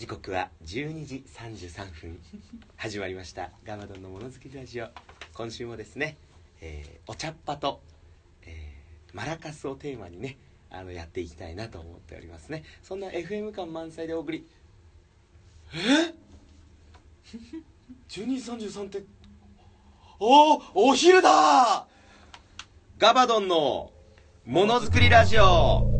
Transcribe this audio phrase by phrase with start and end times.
[0.00, 2.18] 時刻は12時33分。
[2.78, 3.50] 始まりました。
[3.66, 4.88] ガマドンのものづくりラジオ。
[5.34, 6.16] 今週もですね、
[6.62, 7.82] えーお茶っ葉と、
[8.46, 10.38] えーマラカスをテーマにね
[10.70, 12.64] あのやっていきたいなと思っておりますね。
[12.82, 14.46] そんな FM 感満載でお送り。
[15.74, 16.14] え
[18.08, 19.02] ？12時33って
[20.18, 21.86] おおお昼だ！
[22.96, 23.92] ガバドンの
[24.46, 25.99] ものづくりラジオ。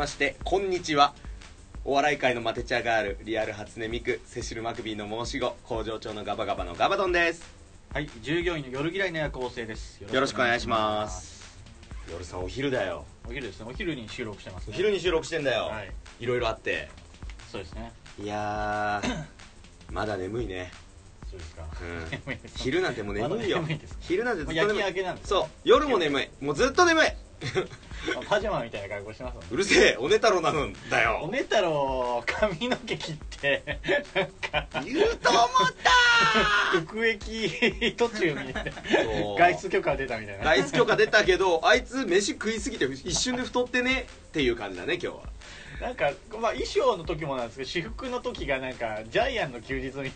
[0.00, 1.12] ましてこんにちは。
[1.84, 7.42] お笑い界のマテチャガールリアル初音ミクセシル・マクビーの申し子工場長のガバガバのガバドンです。
[7.92, 10.00] はい、従業員の夜嫌いの夜行性です。
[10.00, 11.54] よろしくお願いします。
[12.10, 13.04] 夜さんお昼だよ。
[13.28, 13.66] お昼ですね。
[13.68, 14.72] お昼に収録してます、ね。
[14.72, 15.92] お昼に収録してんだよ、はい。
[16.18, 16.88] いろいろあって。
[17.52, 17.92] そうですね。
[18.18, 19.24] いやー
[19.92, 20.72] まだ眠いね。
[21.30, 21.64] そうですか。
[21.78, 22.38] うん。
[22.56, 23.58] 昼なんてもう眠いよ。
[23.58, 23.92] まだ眠いです。
[23.96, 25.46] か昼なんてずっともう夜眠い勤明けなんですそう。
[25.64, 26.28] 夜も眠い。
[26.40, 27.29] もうずっと眠い
[28.28, 29.48] パジャマみたいな格好してますもんね。
[29.50, 31.20] うるせえおね太郎なのだよ。
[31.22, 33.78] おね太郎髪の毛切って
[34.14, 35.48] なんか言うと思っ
[35.82, 35.90] た
[36.80, 39.38] 服役途中にそう。
[39.38, 40.44] 外出許可出たみたいな。
[40.44, 45.22] 外出許可出たけどあいつ飯食いすぎて一瞬で太ってねっていう感じだね今日は。
[45.80, 50.12] なんかまあ衣装の時もなんですけど私服の時がなんかジャイアンの休日に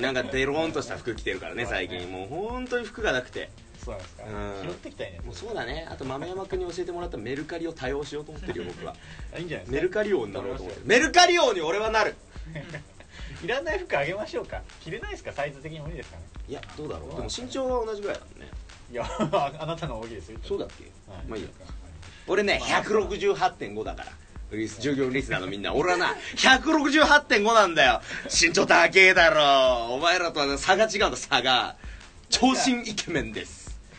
[0.00, 2.10] なんかデローンとした服着てるからね最近。
[2.10, 3.48] もう本当に服がなくて
[3.88, 4.24] そうなんですか。
[4.24, 4.68] うん。
[4.68, 5.20] 拾ってきたいね。
[5.24, 5.86] もうそうだね。
[5.90, 8.94] あと豆山君に教えてもらったメルカリを多用しようと思ってるよ 僕は。
[9.34, 9.76] あいいんじゃないですか。
[9.76, 12.14] メルカリ王になろうと思ってメルカリ王に俺はなる。
[13.42, 14.62] いらない服あげましょうか。
[14.82, 15.32] 着れないですか？
[15.32, 16.22] サイズ的に無理ですかね。
[16.48, 17.10] いやどうだろう。
[17.10, 18.48] でも身長は同じぐらいだもんね。
[18.90, 20.38] いやああなたの大きいですよ。
[20.46, 20.84] そうだっけ？
[21.10, 21.24] はい。
[21.26, 21.48] まあいいや。
[22.26, 24.12] 俺ね168.5だから。
[24.80, 25.74] 従業員リスナーのみんな。
[25.74, 28.00] 俺はな168.5なんだよ。
[28.24, 29.94] 身長高えだろ。
[29.94, 31.16] お前らとはね差が違うんだ。
[31.16, 31.76] 差が。
[32.30, 33.57] 長身イケメンです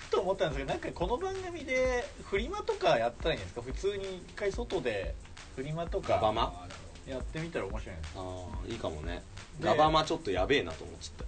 [0.09, 3.61] と思ったんですけどなんかこの番組でフリマとかやったらいいんですか？
[3.61, 5.15] 普通に一回外で
[5.55, 6.67] フリマとかガバマ？
[7.07, 9.13] やってみたら面白いんですああいいかもね。
[9.13, 9.21] ね
[9.61, 11.25] ガバマちょっとやべえなと思っちゃっ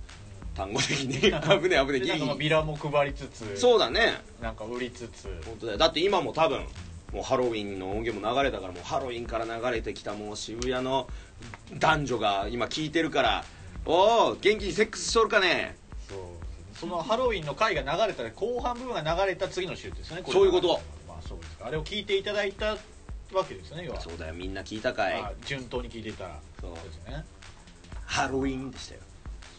[0.55, 0.61] た。
[0.63, 1.13] 単語的に。
[1.19, 3.57] 危ねえ危ねえでなんかまあギビラも配りつつ。
[3.57, 4.21] そうだね。
[4.41, 5.27] なんか売りつつ。
[5.45, 5.77] 本当だよ。
[5.77, 6.61] だって今も多分
[7.13, 11.07] もうハロウィンの音源も流れたからもうハロウィンから流れてきたもう渋谷の
[11.79, 13.43] 男女が今聞いてるから
[13.85, 15.75] おお元気にセックスしとるかね？
[16.81, 20.81] そのハロウィンの回が流れたら後半部分が流れた次の週ですねそういうこと。
[21.07, 21.67] まあそうですか。
[21.67, 24.01] あれを聞いていただいたわけですよね要は。
[24.01, 27.23] そうだよみんな聞いたかい、まあ順当に聞いてたそうですね。
[28.03, 29.01] ハロウィンでしたよ。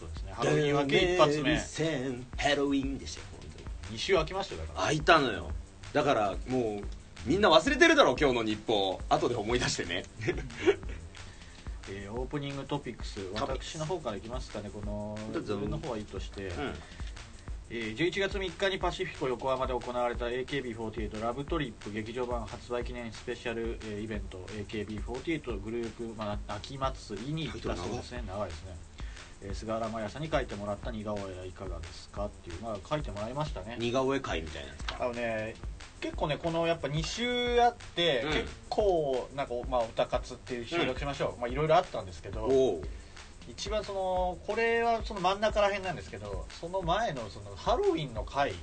[0.01, 0.33] そうですね。
[0.33, 1.61] ハロウィン明け一発目。
[1.61, 3.97] 戦ハロウィンでしたよ本当に。
[3.97, 4.87] 2週空きましたよだから。
[4.87, 5.51] 開いたのよ。
[5.93, 6.85] だからもう
[7.25, 9.01] みんな忘れてるだろ今日の日報。
[9.09, 10.03] 後で思い出してね。
[11.89, 14.71] えーオープニングトピックス私の方からいきますかね。
[14.75, 16.75] この自分の方はいいとして、うん
[17.75, 28.25] えー11月3日にパシフィコ横浜で行われた AKB48 ラブトリップ劇場版発売記念スペシャル、えーイベント AKB48 グループ、まあ、秋祭りに行ったそうですね。
[28.27, 28.77] 長いですね、
[29.45, 33.77] えー菅原麻也さんに書いてもらった似顔絵はいかがですかっていう、まあ、書いてもらいましたね。
[33.81, 34.65] 似顔絵会みたい
[34.99, 35.55] なあのね
[36.03, 38.33] 結構ねこのやっぱ2週あって、うん。
[38.33, 42.83] 結構なんか、まあ、歌活っていう収録しましょう、まあいろいろあったんですけどおお
[43.49, 48.55] 一番そのこれはその真ん中ら辺なんですけどその前のそのハロウィンの回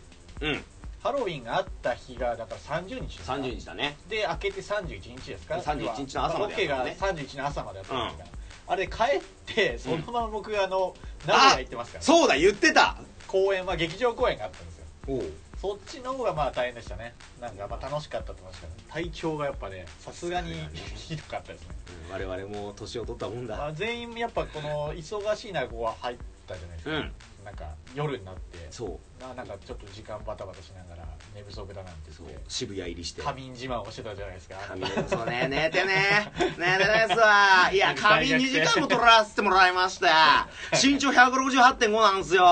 [0.41, 0.63] うん。
[1.01, 3.95] ハロウィンがあった日がだから30日ですか？30日だね。
[4.09, 10.93] で明けて31日ですか？31日の朝までやロケがったのね31日の朝までやったんですから、あれ帰ってそのまま僕あの
[11.25, 12.97] 名古屋行ってますから、そうだ言ってた
[13.27, 14.45] 公演は劇場公演が。
[14.45, 14.65] あったん。
[14.65, 17.13] ですよおおそっちの方がまあ大変でしたね。
[17.41, 20.53] なんかまあ楽しかったと思いますけど体調がやっぱねさすがに
[20.95, 21.75] ひどかったですね、
[22.11, 23.57] 我々も年を取ったもんだ。
[23.57, 26.17] まあ、全員やっぱこの忙しい中は入っ
[26.47, 27.11] たじゃないですか、うん
[27.49, 27.65] なんか
[27.95, 29.21] 夜になってそう。
[29.21, 32.27] ななんかちょっと時間バタバタしながら寝不足だなんてそう。
[32.47, 33.23] 渋谷入りして。
[33.23, 34.55] 仮眠自慢をしてたじゃないですか。
[34.67, 34.89] 仮眠。
[35.09, 36.31] そうね寝てね。
[36.59, 37.71] 寝てですわ。
[37.73, 40.47] いや仮眠2時間も取らせてもらいました。
[40.81, 42.43] 身長168.5なんすよ。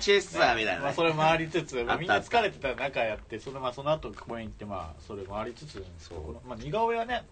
[0.00, 0.78] チェスみたいなね。
[0.80, 6.48] まあ、それ回りつつみんな疲れてた中やってその,、まあ、その後公園行ってまあそれ回りつつそう。
[6.48, 7.24] まあ、似顔絵はね、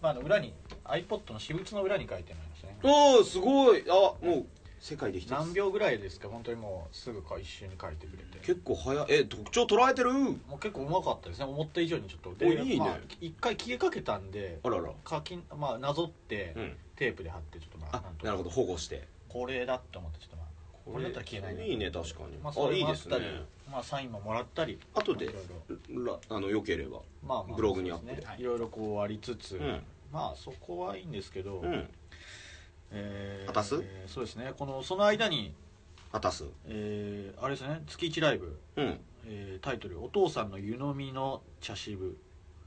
[0.00, 2.78] まあ、あの裏に iPod の私物の裏に書いてありましたね。
[2.82, 3.84] おおすごい。
[3.86, 4.46] あもう
[4.84, 6.28] 世界で一つ何秒ぐらいですか？
[6.28, 8.38] 本当にもうすぐか一瞬に書いてくれて。
[8.40, 9.06] 結構早い。
[9.08, 10.12] え特徴捉えてる？
[10.12, 11.46] もう結構うまかったですね。
[11.46, 12.84] 思った以上にちょっとおいいね。
[12.84, 14.90] まあ一回消えかけたんであらら。
[15.08, 16.76] 書きまあなぞって、うん。
[16.96, 18.50] テープで貼ってちょっとまああなんとなるほど。
[18.50, 19.08] 保護して。
[19.30, 20.46] これだって思ってちょっとまあ
[20.84, 23.16] これだったら消えないねいいね確かに、まあそれあいいですね。
[23.72, 24.78] まあサインももらったり。
[24.92, 25.34] 後でまあ
[25.72, 26.12] いろいろ。
[26.12, 26.98] らあのよければ。
[27.26, 28.12] まあまあブログにアップで。
[28.16, 28.36] そうですね。
[28.40, 29.82] いろいろこうありつつ、うん。
[30.12, 31.88] まあそこはいいんですけど、うん
[32.92, 33.82] えー果たす？
[34.06, 34.52] そうですね。
[34.58, 35.54] このその間に、
[36.12, 36.44] 果たす。
[36.66, 37.82] えーあれですね。
[37.86, 39.00] 月1ライブ、うん。
[39.26, 42.16] えータイトル「お父さんの湯飲みの茶渋。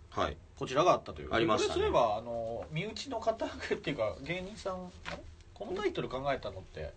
[0.10, 1.34] はい」こちらがあったという。
[1.34, 1.74] ありましたね。
[1.75, 3.50] これすればあの身内の方っ
[3.81, 5.18] ていうか芸人さんあれ？
[5.54, 6.94] このタイトル考えたのって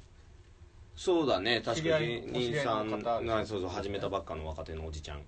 [0.96, 2.30] そうだね確かに。
[2.32, 2.90] 芸人さん
[3.46, 5.22] そうそう始めたばっかの若手のおじちゃん。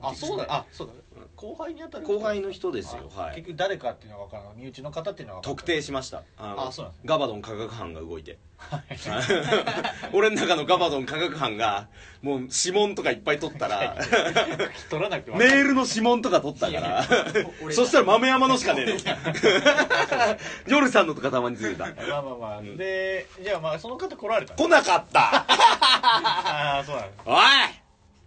[0.00, 0.92] あそうだあそうだ
[1.34, 3.36] 後輩にあたる後輩の人ですよあはい。
[3.36, 6.22] 結局誰かっていうのが分からない身内の方っていうのは特定しました。
[6.36, 8.38] あそうガバドン科学班が動いて
[10.12, 11.88] 俺の中のガバドン科学班が
[12.22, 13.96] もう指紋とかいっぱい取ったら
[14.90, 15.36] 取らなくても。
[15.38, 17.04] メールの指紋とか取ったから
[17.72, 18.98] そしたら豆山のしかねえの。
[20.66, 21.86] 夜さんのとかたまについてた。
[21.86, 25.20] まあまあまあ、でじゃあまあその方来られた来なかった。
[25.20, 27.38] ああそうなんですおい。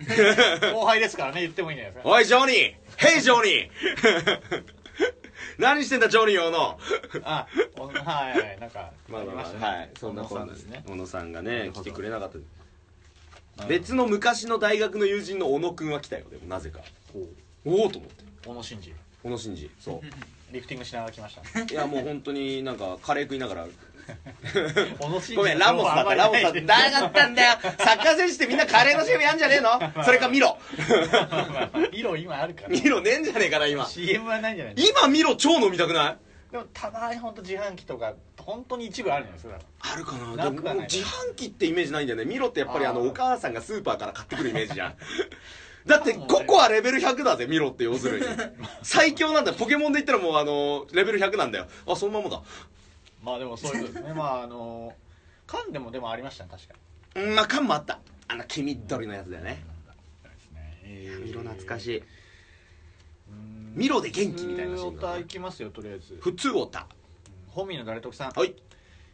[0.74, 2.10] 後輩ですからね言ってもいいんじゃないですか。
[2.10, 2.74] おいジョニー。
[2.98, 4.81] ヘイジョニー
[5.62, 6.80] 何してんだジョニー小野
[7.24, 7.48] あ
[7.78, 9.90] おはいはいなんか まあまあまあはい。
[9.98, 10.84] そんなこんな小野さんですね。
[10.88, 12.38] 小野さんがね来てくれなかった。
[12.38, 12.46] うん
[13.68, 16.80] 別の昔の大学の友人の小野くんは来たよでもなぜか。
[17.63, 18.24] おおと思って。
[18.44, 18.94] 小野伸二。
[19.22, 20.02] 小野伸二そ
[20.52, 21.62] リフティングしながら来ました。
[21.62, 23.68] いやもう本当になんかカレー食いながら
[25.36, 27.08] ごめんラモスだったラモスだった。
[27.08, 29.80] ったんだよサッカー選手ってみんなカレーの CM やんじゃねえの？
[30.04, 30.58] それか見ろ
[31.92, 32.69] 見ろ今あるから。
[32.69, 33.86] 見ろねえんじゃねえかな今。
[33.88, 36.52] CM はないんじゃない今見ろ超飲みたくない？
[36.52, 39.94] でもたまに本当自販機とか本当に一部あるじゃないですか。
[39.94, 40.44] あるかな。
[40.44, 42.25] でも自販機ってイメージないんだよね。
[42.25, 44.96] ミロってやっぱりあのお母さんがスーパーから買ってくるイメージじゃん。
[45.86, 48.25] だってココアレベル100だぜミロって要するに。
[48.84, 49.57] 最強なんだよ。
[49.57, 51.68] ポケモンで言ったらもうあのレベル100なんだよ。
[51.88, 52.42] あそのままだ
[53.21, 54.13] まあでもそういうことですね。
[54.18, 54.94] まああの
[55.47, 56.73] 缶でもでもありましたね確か
[57.15, 57.23] に。
[57.23, 58.00] うんまあ缶もあった。
[58.27, 59.63] あの黄緑のやつだよね。
[60.23, 60.79] ですね。
[60.83, 61.38] えー。
[61.38, 62.03] 懐かしい。
[63.73, 66.18] ミロで元気みたいなシーン普通オタいきますよとりあえず。
[66.21, 66.88] 普通オタ。
[67.47, 68.31] 本民の誰得さん。
[68.31, 68.56] はい。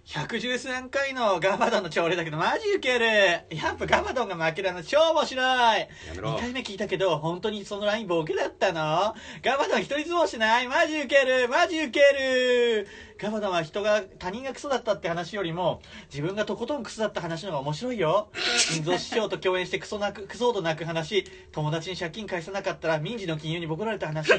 [0.08, 3.06] 113回のガバドンの朝礼だけどマジウケる。
[3.06, 5.42] やっぱガバドンが負けるの超面白
[5.78, 5.80] い。
[5.82, 6.36] やめろ。
[6.36, 9.14] 2回目聞いたけど本当にそのラインボケだったの。
[9.44, 10.68] ガバドン一人相撲しない。
[10.70, 11.50] マジウケる。
[11.50, 12.88] マジウケる
[13.18, 18.30] ガバドンは人が他人がクソだったって話よりも自分がとことんクソだった話の方が面白いよ。
[18.70, 21.26] 金蔵師匠と共演してクソ泣くクソほど泣く話。
[21.52, 24.30] 友達に借金返さなかったら民事の金融にボコられた話。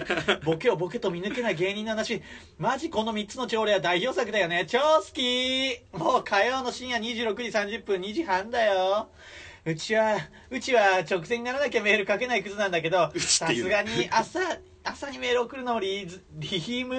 [0.45, 2.23] ボケをボケと見抜けない芸人の話。
[2.57, 4.65] マジこの3つの朝礼は代表作だよね。
[4.69, 5.81] 超好き。
[5.93, 9.09] もう火曜の深夜26時30分2時半だよ。
[9.71, 10.17] うちは
[10.51, 14.41] うちは直前にならなきゃメール書けないクズなんだけどさすがに朝
[14.83, 16.97] 朝にメール送るのもリズリヒム。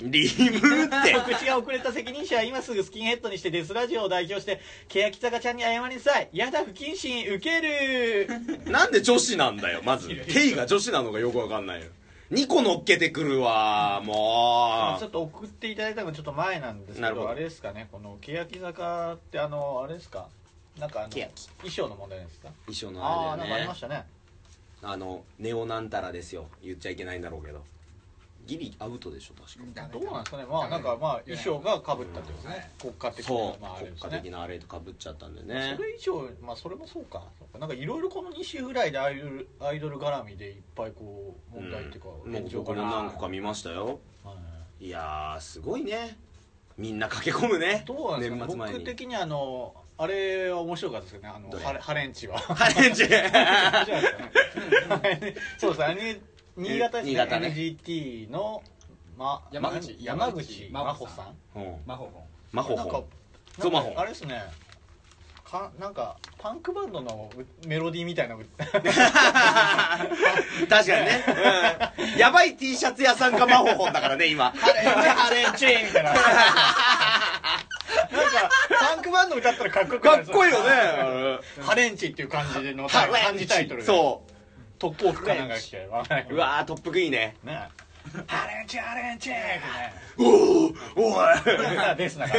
[0.00, 0.28] リ
[0.62, 1.12] ムって。
[1.14, 6.28] 告知が遅れた責任者は今すぐスキンヘッドにしてデスラジオを代表して欅坂ちゃんに謝りなさい。
[6.32, 8.28] やだ不謹慎ウケる。
[8.70, 10.08] なんで女子なんだよまず。
[10.32, 11.88] テイが女子なのかよくわかんないよ。
[12.30, 17.28] 2個乗っけてくるわもちょっと送っていただいたのがちょっと前なんですけど。
[17.28, 20.28] あれですかねこの欅坂ってあのあれですか？
[20.78, 21.28] なんかあの欅
[21.58, 22.48] 衣装の問題ですか？
[22.48, 24.04] う衣装のああーなんかありましたね。
[24.82, 26.46] あのネオなんたらですよ。
[26.62, 27.62] 言っちゃいけないんだろうけど。
[28.44, 29.88] ギリアウトでしょ確か。
[29.92, 30.44] どうなんですかね。
[30.44, 32.70] まあなんかまあ衣装がかぶったってことですね。
[32.80, 33.62] 国家的なそう。
[33.62, 34.10] まああれ国ですね。
[34.16, 35.74] 家的なあれとかぶっちゃったんでね。
[35.76, 37.22] それ以上まあそれもそうか。
[37.38, 42.32] そうかなんかいろいろこの2週ぐらいでアイドルアイドル絡みでいっぱいこう問題っていうかうん。
[42.32, 44.00] もう僕も何個か見ましたよ。
[44.24, 44.34] は
[44.80, 44.86] い。
[44.86, 46.18] いやーすごいね。
[46.76, 47.84] みんな駆け込むね。
[47.86, 48.40] どうなんですかね。
[48.40, 48.78] 年末前に。
[48.80, 49.72] 僕的にあの
[50.02, 51.28] あれは面白かったですよね。
[51.32, 51.64] あのどれ？
[51.64, 52.36] ハレハレンチは。
[52.38, 53.04] ハレンチ。
[55.58, 56.20] そうですあれ
[56.56, 57.48] 新潟ですね新潟ね。
[57.48, 58.62] NGT の、
[59.16, 59.96] ま、山口。
[60.00, 60.68] 山山口口。
[60.70, 61.36] 真真帆さん？
[61.54, 61.66] 帆さんう。
[61.68, 62.10] んマホ
[62.50, 63.08] マホなんかホ
[63.60, 64.00] そうなんか真帆。
[64.00, 64.42] あれですね。
[65.52, 67.30] かなんかパンクバンドの
[67.66, 68.78] メロディーみたいな 確か
[70.80, 71.24] にね、
[72.14, 74.50] うん、やばい T シャツ屋さんがマホホンだからね今。
[74.56, 76.14] ハレンチハレンチみたいな
[79.22, 80.32] バンド歌ったらかっこよくなるか？
[80.32, 80.70] っこいいよね。
[81.60, 83.86] ハレンチっていう感じのタイ漢字タイトルで。
[83.86, 84.22] そ
[84.78, 85.90] トップオフかなんか来てう
[86.34, 86.36] う。
[86.36, 87.36] わートップグいいね。
[87.44, 87.68] ね。
[88.26, 89.62] ハレンチハレンチってね。
[90.18, 90.24] お
[91.00, 91.24] おお
[91.94, 92.36] いですなんか。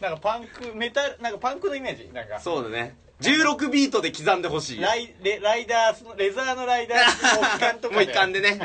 [0.00, 2.08] なんかパンクメタルなんかパンクのイメージ？
[2.12, 2.38] なんか。
[2.38, 2.96] そうだね。
[3.20, 8.60] 16ビートで刻んでほしいライレライダースのレザーのライダーの木管とかもう一貫でね。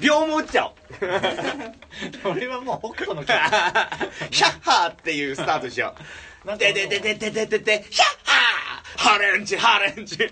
[0.00, 0.04] うん。
[0.06, 0.74] 秒も打っちゃおう。
[2.22, 5.94] それはもう北斗の ヒャッハーっていうスタートしよ
[6.44, 10.30] なんかででででででででヒャッハーハレンチハレンチね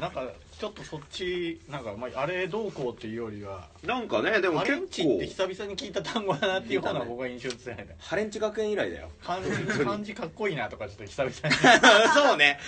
[0.00, 0.24] なんか
[0.60, 12.58] ちょっとそっちなんか、まあ、あれどうこうっていうよりはなんかねでもハレ結ンチって久々に聞いた単語だなっていう方が僕は印象強いねハレンチ学園以来だよ漢字漢字かっこいいなとかちょっと久々にそうね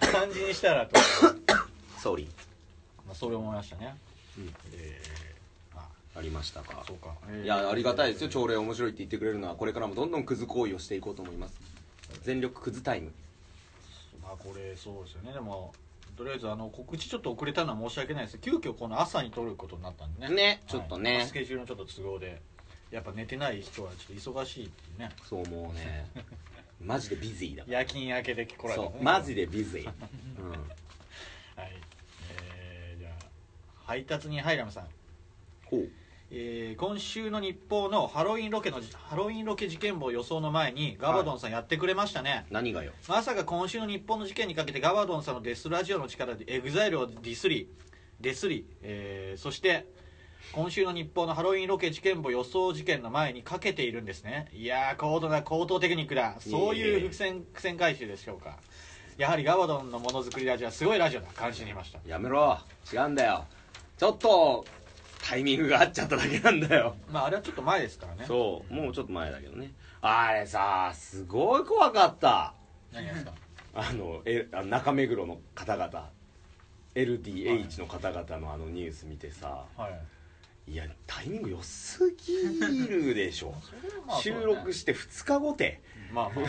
[0.00, 1.00] 漢字にしたらと、
[1.98, 2.26] ソーリー
[3.06, 3.96] まあ、それ思いましたね、
[4.38, 5.16] うんえー
[5.78, 5.88] あ
[6.18, 11.75] ありましたかそうか、えーいやありがたいですよ朝礼面白いって言ってくれるのはこれからもどんどんクズ行為をしていこうと思います
[12.22, 13.12] 全力クズタイム。
[14.22, 15.32] まあこれそうですよね。
[15.32, 15.72] でも
[16.16, 18.38] とりあえずあの告知ちょっと遅れたのは申し訳ないです。
[18.38, 20.34] 急遽この朝に撮ることになったんでね。
[20.34, 21.10] ねちょっとね。
[21.10, 21.18] はい。
[21.18, 22.40] まあスケジュールのちょっと都合で
[22.90, 25.10] やっぱ寝てない人はちょっと忙しいっていうね。
[25.28, 26.06] そう思うね。
[26.80, 28.90] マジで busy だ夜勤明けで来られたね。
[28.92, 29.92] そうマジで busy、
[30.38, 30.62] うん、はい。
[32.30, 33.12] えー、じゃあ
[33.84, 34.88] 配達人ハイラムさん。
[35.64, 35.90] ほう
[36.30, 42.92] えー今週の日報のハロウィンロケのハロウィンロケ事件簿予想の前にガバドンさんやってくれましたね、何がよ？
[43.08, 47.70] まさか今週の日本の事件にかけてガバドンさんのデスラジオの力でエグザイルをディスり
[48.20, 49.86] デスり、えーそして
[50.52, 54.48] 今週の日報のハロウィンロケ事件簿予想事件の前にかけているんですね。
[54.52, 56.36] いやー高度な高等テクニックだ。
[56.38, 58.58] そういう伏線伏線回収でしょうか
[59.18, 61.26] やはりガバドンのものづくりラジオはすごいラジオだ。
[61.34, 61.98] 感じにいました。
[62.06, 62.58] やめろ。
[62.92, 63.44] 違うんだよ。
[63.98, 64.64] ちょっと
[65.28, 66.94] タイミングが合っちゃっただけなんだよ。
[67.10, 68.24] まああれはちょっと前ですからね。
[68.26, 69.72] そうもうちょっと前だけどね。
[70.00, 72.54] あれさすごい怖かった。
[72.92, 73.32] 何がですか？
[73.74, 76.10] あのえあ中目黒の方々。
[76.94, 79.64] LDH の方々のあのニュース見てさ。
[79.76, 80.72] はい。
[80.72, 83.54] いやタイミング良すぎるでしょ。
[84.20, 85.80] 収録して2日後て。
[86.12, 86.42] まあま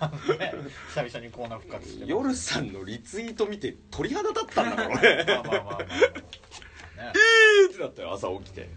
[0.00, 0.54] あ、ね、
[0.94, 5.78] 久々にコーナー復活して夜さんのリツイート見て鳥肌立ったんだから俺まあまあまあまあ、まあ、
[6.98, 7.12] ね。
[7.16, 8.68] えーってなったよ朝起きて。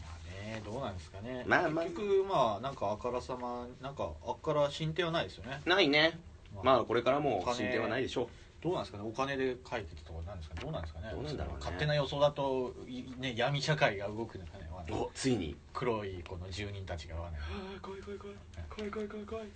[0.00, 1.84] まあねどうなんですかね、まあまあ。
[1.84, 5.60] 結局まあなんかあからさまなんかあっから進展はないですよね。
[5.64, 6.18] ないね。
[6.62, 8.28] まあこれからも進展はないでしょ
[8.62, 9.04] どうなんですかね。
[9.06, 10.60] お金で書いてたところなんですかね。
[10.62, 11.10] どうなんですかね。
[11.12, 11.58] どうなんだろうね。
[11.60, 14.64] 勝手な予想だといね闇社会が動くのかね。
[14.90, 15.56] うおついに。
[15.72, 17.38] 黒いこの住人たちがはね。
[17.82, 18.36] 怖い怖い怖い
[18.70, 18.88] 怖い。
[18.88, 19.46] 怖い怖い怖い怖い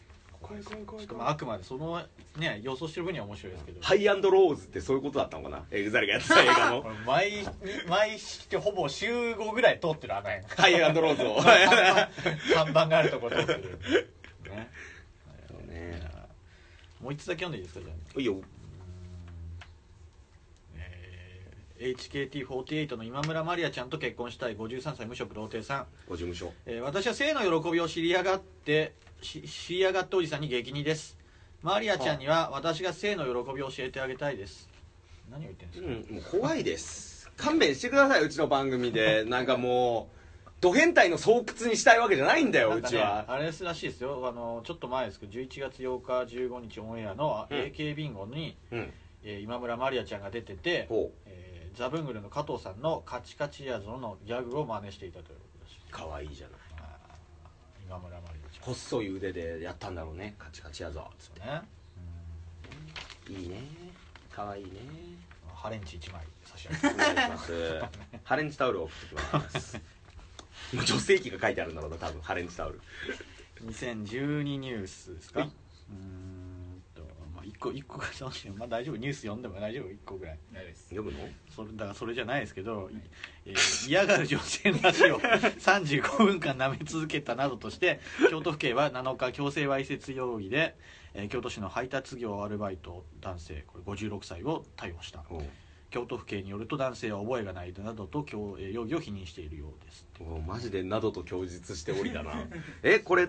[0.40, 2.02] 怖い怖いしかもあくまでその
[2.36, 3.82] ね予想してる分には面白いですけど。
[3.82, 5.64] ハイアンドローズってそういうことだったのかな？
[5.70, 6.82] エグザイルがやってた映画の。
[7.06, 7.44] 毎
[7.88, 10.46] 毎週ほぼ週5ぐらい通ってるあの辺。
[10.48, 11.36] ハイアンドローズを。
[12.54, 13.78] 看板があるところ通ってる
[14.50, 14.70] ね。
[15.48, 16.00] そうね。
[17.00, 18.20] もう一つだけ読んでいいですかじゃあ。
[18.20, 18.40] いいよ。
[20.76, 24.56] えー HKT48 の今村マリアちゃんと結婚したい。
[24.56, 31.18] 53歳無職童貞さん、ご事務所えー私は性の喜びを知り上がってし知り上がったおじさんに激似です。
[31.62, 34.68] マリアちゃんには私が性の喜びを教えてあげたいです。
[35.30, 37.30] 何を言ってるんですか、うんもう怖いです。
[37.36, 39.24] 勘弁してくださいうちの番組で。
[39.28, 40.10] なんかも
[40.46, 43.24] うド変態の巣窟にしたいわけじゃないんだよねうちは。
[43.28, 44.26] あれですらしいですよ。
[44.26, 47.58] あのちょっと前ですけど11月8日15日オンエアのうん。
[47.58, 48.92] AK ビンゴに、うん。
[49.24, 55.78] えー今村マリアちゃんが出てて、ほえーザブングルの加藤さんのカチカチやぞのギャグを真似していたということです。
[55.88, 56.60] うかわいいじゃない。
[57.84, 58.30] 今村マリア。
[58.32, 60.34] ちゃん細い腕でやったんだろうね。
[60.38, 61.10] カチカチやぞ。
[61.18, 61.62] つっね。
[63.26, 63.62] ていいね。
[64.30, 64.70] かわいいね。
[64.80, 67.52] うんハレンチ1枚差し上げお願いします。
[68.22, 69.14] ハレンチタオルを送ってき
[69.54, 69.76] ます。
[70.72, 72.20] もう女性器が書いてあるんだろうな多分。
[72.22, 72.80] ハレンチタオル。
[73.66, 75.48] 2012ニュースですか、はい。
[75.48, 76.37] うーん。
[76.37, 76.37] と、
[77.60, 78.96] まあ、1個1個がそうしてまあ大丈夫。
[78.96, 79.84] ニュース読んでも大丈夫。
[79.88, 80.38] 1個ぐらい。
[80.90, 81.18] 読むの？
[81.54, 82.96] それだからそれじゃないですけど、い。
[83.46, 85.18] えー嫌がる女性の足を
[85.60, 88.00] 35分間舐め続けたなどとして
[88.30, 90.76] 京都府警は7日強制わいせつ容疑で、
[91.14, 95.24] えー京都市の配達業アルバイト男性これ56歳を逮捕した。
[95.90, 100.06] 京都府警によると男性は覚えがないなどと容疑を否認しているようです。
[100.20, 102.46] おうマジでなどと供述しておりだな。
[102.82, 103.28] えこれ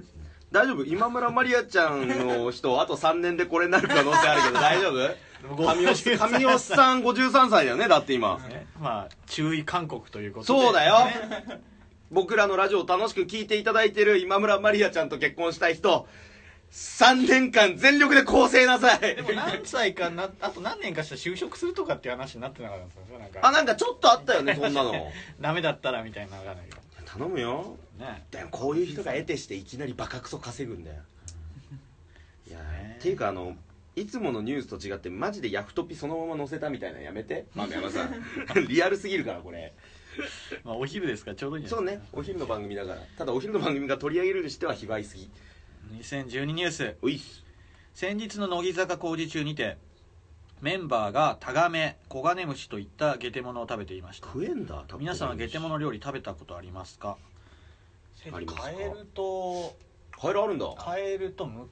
[0.51, 0.83] 大丈夫？
[0.83, 5.29] 今村マリアちゃんの人あと3年でこれになる可能性あるけど 大丈夫？
[5.65, 8.37] 神尾神尾さん53歳だよねだって今。
[8.49, 8.67] ね。
[8.79, 10.61] まあ注意勧告ということで。
[10.61, 10.95] そうだよ。
[12.11, 16.07] 僕らのラジオを楽しく聞いていただいてる今村マリアちゃんと結婚したい人
[16.71, 18.99] 3年間全力で構成なさい。
[18.99, 23.39] でも何歳かなあと何年かしたら就職するとかっていう話になってなかったんですよなんか。
[23.43, 24.93] あなんかちょっとあったよねそんなの。
[25.39, 28.25] ダメだったらみたいなのがないけど頼むよね。
[28.31, 30.97] でもこういう人が得てしていきなりバカクソ稼ぐんだよ。
[32.47, 32.97] いやね。
[32.99, 33.55] っていうかあの
[33.95, 37.45] いつものニュースと違ってマジでヤフトピそのまま載せたみたいなのやめて。
[37.53, 38.13] 豆山さん。
[38.67, 39.73] リアルすぎるからこれ。
[40.63, 42.17] まあお昼ですからちょうどいいんじゃそうないですか。
[42.17, 42.19] ね。
[42.19, 43.01] お昼の番組だから。
[43.17, 45.29] ただお昼の番組が取り上げるにしては卑猥すぎ。
[45.99, 46.95] 2012ニュース。
[47.01, 47.15] うい。
[47.17, 47.19] っ
[47.93, 49.77] 先日の乃木坂工事中にて
[50.61, 54.27] メンバーがタガメコガネムシといったゲテモノを食べていました。
[54.27, 57.17] 食えんだ皆さんはゲテモノ料理食べたことありますか？
[58.33, 58.63] ありますか？
[58.63, 59.75] カエルと
[60.19, 60.65] カエルあるんだ。
[60.77, 61.67] カエルとムッ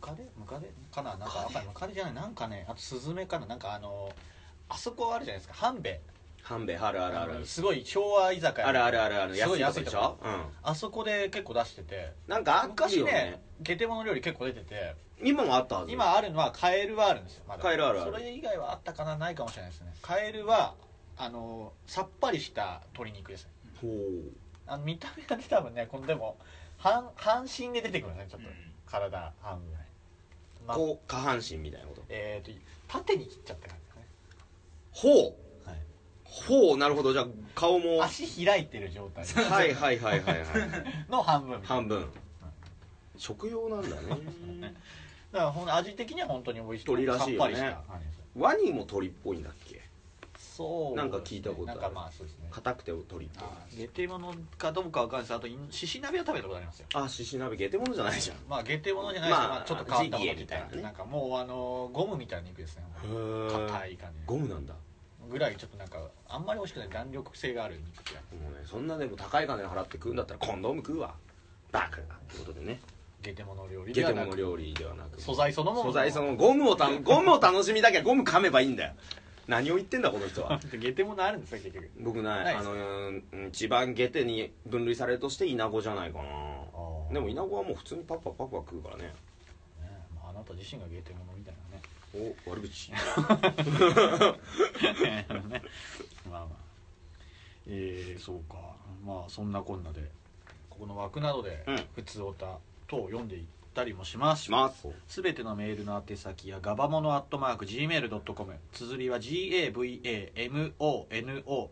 [0.00, 0.28] カデ？
[0.36, 0.70] ムカデ？
[0.92, 1.16] かな？
[1.16, 2.14] なんかムカデじゃない？
[2.14, 3.46] なんかねあとスズメかな？
[3.46, 4.10] なんかあの
[4.68, 5.54] あそこあるじゃないですか？
[5.54, 6.00] 半兵衛
[6.42, 7.40] 半兵衛あるあるある。
[7.40, 8.68] のすごい昭和居酒屋。
[8.68, 9.34] あるあるあるある。
[9.34, 10.18] すごい安いでしょ？
[10.22, 10.42] うん。
[10.62, 12.12] あそこで結構出してて。
[12.28, 12.98] なんかあった昔ね。
[13.00, 14.94] よねゲテモノ料理結構出てて。
[15.22, 15.92] 今もあったはず。
[15.92, 17.62] 今あるのはカエルはあるんですよまだ。
[17.62, 18.12] カエルあるある。
[18.12, 19.16] それ以外はあったかな？
[19.16, 19.92] ないかもしれないですね。
[20.02, 20.74] カエルは
[21.16, 23.50] あのさっぱりした鶏肉ですね。
[23.80, 23.92] ほう
[24.66, 26.36] あの見た目がね多分ねこのでも
[26.78, 28.48] 半半身で出てくるねちょっと、
[28.86, 29.86] 体半分ぐらい、
[30.66, 32.02] まあ、こう下半身みたいなこと？
[32.08, 32.50] えっ、と
[32.88, 34.02] 縦に切っちゃった感じですね、
[34.92, 35.68] ほう。
[35.68, 35.78] はい、
[36.24, 37.12] ほうなるほど。
[37.12, 37.98] じゃあ顔も。
[37.98, 39.24] は足開いてる状態。
[39.24, 40.44] いはいはいはいはい。
[41.10, 41.60] の半分。
[41.62, 42.10] 半分。
[43.16, 44.72] 食用なんだね。
[45.32, 47.76] だからほん味的には本当に美味しい鶏らしいよね。
[48.36, 49.65] ワニも鳥っぽいんだっけ？
[50.56, 50.96] そう。
[50.96, 51.80] なんか聞いたことある。
[51.80, 52.48] なんかまあそうですね。
[52.50, 55.22] 硬くて鳥っぽいあゲテモノかどうかわかんない。
[55.24, 56.86] ですあとい獅子鍋は食べたことありますよ。
[56.94, 58.36] あ獅子鍋ゲテモノじゃないじゃん。
[58.48, 60.76] まあゲテモノじゃないですけど、まあまあちょっと変わったものみたいな。
[60.76, 60.82] ね。
[60.82, 64.74] なんかもうあのゴムみたいな肉ですね硬い感じゴムなんだ。
[65.30, 65.98] ぐらいちょっとなんか
[66.28, 66.88] あんまり美味しくない。
[66.88, 71.14] 弾力性がある肉ってもうねそんなでも高い金払って食うんだったらコンドーム食うわ。
[71.72, 72.80] バカがってことでね。
[73.22, 74.30] ゲテモノ料理ゲではなく。
[74.30, 75.20] テモノ料理ではなく。
[75.20, 78.92] 素材そのもの素材そのゴムをたゴムを楽しみだけはゴム噛めばいいんだよ
[79.46, 80.60] 何を言ってんだこの人は。
[80.78, 81.90] ゲテモノあるんですか結局。
[82.00, 82.44] 僕ない。
[82.44, 82.76] ないあのう
[83.12, 86.24] ん一番ゲテに分類されるとしてイナゴじゃないかな。
[87.12, 89.04] でもイナゴはもう普通にパクパクパクパク食うからね。
[89.04, 89.12] ね
[90.14, 91.82] まあ、あなた自身がゲテモノみたいなね。
[92.46, 92.90] お悪口。
[95.02, 95.26] ね
[96.28, 96.48] まあまあ。
[97.68, 98.74] えー、そうか。
[99.04, 100.10] まあそんなこんなで
[100.68, 101.76] ここの枠などでうん。
[101.94, 103.44] 普通おた等を読んでいっ
[103.76, 104.44] たりもします。
[104.44, 104.88] します。
[105.06, 110.74] すべてのメールの宛先やガバモノアットマーク Gmail.com 綴りは GAVAMONO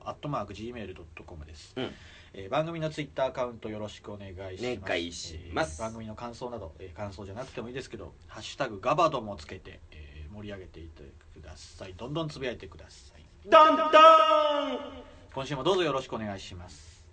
[0.04, 1.90] アットマーク Gmail.com です、うん。
[2.34, 4.82] えー番組のツイッターアカウントよろしくお願いします。
[4.84, 5.80] お願いします。
[5.80, 11.94] えー番組の感想など、えー感想じゃなくてもいいですけど「ハッシュタグガバド」もつけて、えー盛り上げていってください。
[11.96, 13.24] どんどんつぶやいてください。
[13.48, 13.88] ドンドン！
[15.32, 17.04] 今週もどうぞよろしくお願いします。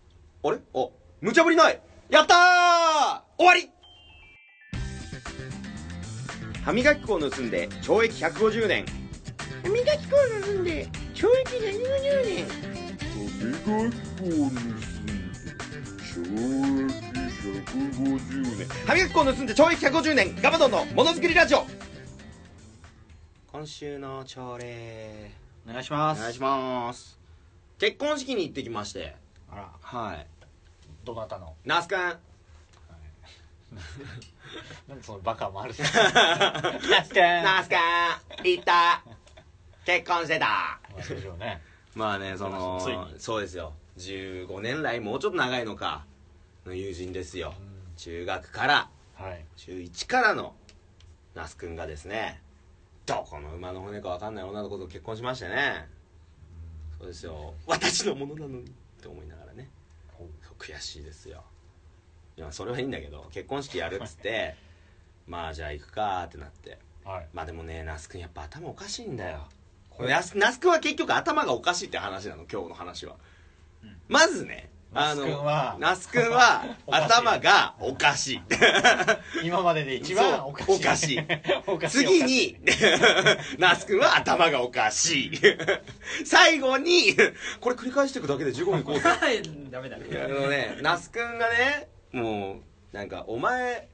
[0.44, 0.58] あれ？
[0.74, 0.90] あ
[1.22, 1.80] 無茶ぶりない！
[2.10, 3.22] やったー！
[3.38, 3.70] 終わり
[6.64, 8.86] 歯磨き粉を盗んで懲役150年。
[9.64, 12.46] 歯磨き粉を盗んで懲役150年。
[12.46, 14.82] 歯磨き粉を盗んで
[16.04, 16.26] 懲役
[18.66, 18.86] 150年。
[18.86, 20.36] 歯磨き粉を盗んで懲役150年。
[20.42, 21.66] ガバドンのものづくりラジオ。
[23.52, 25.32] 今週の朝礼。
[25.68, 26.20] お願いします。
[26.20, 27.20] お願いします。
[27.80, 29.16] 結婚式に行ってきまして。
[29.52, 29.72] あら。
[29.82, 30.28] はい。
[31.04, 31.56] どなたの？
[31.66, 32.18] 那須くん
[34.88, 35.74] なんでそのバカもある？
[35.74, 39.04] しナスくん那須くん行った。
[39.86, 40.80] 結婚してた。
[40.94, 41.62] まあそうでしょうね。
[41.96, 43.20] まあねそのついに。
[43.20, 43.74] そうですよ。
[43.98, 46.06] 15年来もうちょっと長いのか。
[46.66, 47.54] の友人ですよ。
[47.60, 47.96] うん。
[47.96, 49.46] 中学からはい。
[49.56, 50.56] 中1からの
[51.34, 52.42] 那須くんがですね
[53.06, 55.88] どこの馬の骨か分かんない女の子と結婚しましてね。
[56.98, 57.54] そうですよ。
[57.66, 58.66] 私のものなのに。
[58.66, 59.70] って思いながらね。
[60.60, 61.44] 悔しいですよ
[62.52, 64.56] それはいいんだけど結婚式やるっつって
[65.28, 66.78] まあじゃあ行くかってなって。
[67.06, 67.28] はい。
[67.34, 69.48] まあでもね那須くんやっぱ頭おかしいんだよ。
[70.00, 73.16] 那須那須くんは結局頭がおかしいって話なの今日の話は、
[74.08, 77.06] まずねあの那須くんは那須くんは おかしい。
[77.06, 78.42] 頭がおかしい。
[79.44, 80.76] 今までで一番おかしい。
[80.76, 81.20] おかしい。
[81.68, 82.58] おかしい次に
[83.58, 85.32] 那須くんは頭がおかしい。
[86.26, 87.16] 最後に
[87.60, 89.04] これ繰り返していくだけで15分いこうぜ。
[89.70, 89.98] ダメだ。
[89.98, 92.62] いやあのね那須くんがねも
[92.94, 93.88] うなんか「お前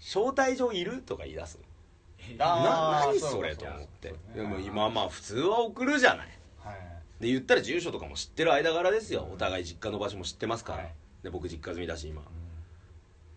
[0.00, 2.36] 招待状いる?」とか言い出すの。
[2.36, 4.14] な何それと思って。
[4.34, 4.64] でもね。
[4.64, 6.28] 今まあ普通は送るじゃない。
[6.58, 6.76] はい。
[7.20, 9.28] で言ったら住所とかも知ってる間柄ですよ。
[9.32, 10.94] お互い実家の場所も知ってますから、はい。
[11.22, 12.22] で僕実家済みだし今。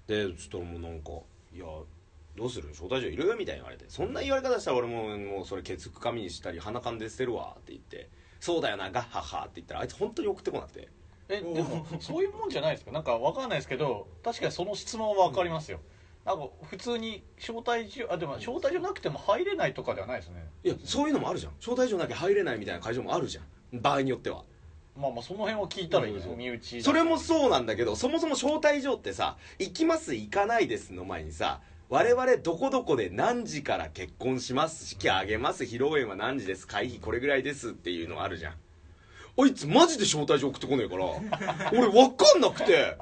[0.07, 1.11] でそしたらもうなんか
[1.53, 1.65] 「いや
[2.35, 2.69] どうする？
[2.69, 3.85] 招待状いる?」みたいに言われて。
[3.87, 8.07] そんな言われ方したら俺ももうそれケツ紙にしたり鼻かんで捨てるわって言って
[8.39, 10.87] 「そうだよなガッハッハ」って言ったらあいつ本当に送ってこなくて
[11.29, 12.91] えでもそういうもんじゃないですか。
[12.91, 15.79] なんかわかんないですけど確かにその質問はわかりますよ、
[16.25, 20.47] なんか普通に招待状あでも招待状なくても入れないとかではないですね。
[20.63, 21.53] いやそういうのもあるじゃん。
[21.59, 23.81] 招待状なきゃ入れないみたいな会場もあるじゃん。
[23.81, 24.43] 場合によっては。
[24.95, 26.31] まあまあその辺は聞いたらいいですよ。
[26.31, 26.37] うん。
[26.37, 38.53] 身内それもそうなんだけどそもそも招待状ってさ「行きます行かないです」の前にさ我々どこどこで何時から結婚します式あげます披露宴は何時です会費これぐらいですっていうのあるじゃん
[39.37, 41.05] あいつマジで招待状送ってこねえから
[41.71, 42.95] 俺分かんなくて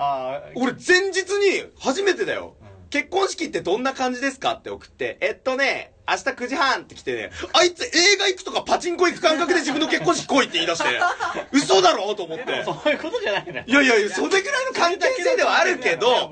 [0.56, 2.56] 俺前日に初めてだよ
[2.94, 11.00] 結婚式ってどんな感じですかって送って、えっとね、明日9時半って来てね、あいつ映画行くとかパチンコ行く感覚で自分の結婚式来いって言い出して、
[11.52, 12.64] 嘘だろと思って。
[12.64, 16.30] そういうことじゃないんいやいやいや、それぐらいの関係性ではあるけど、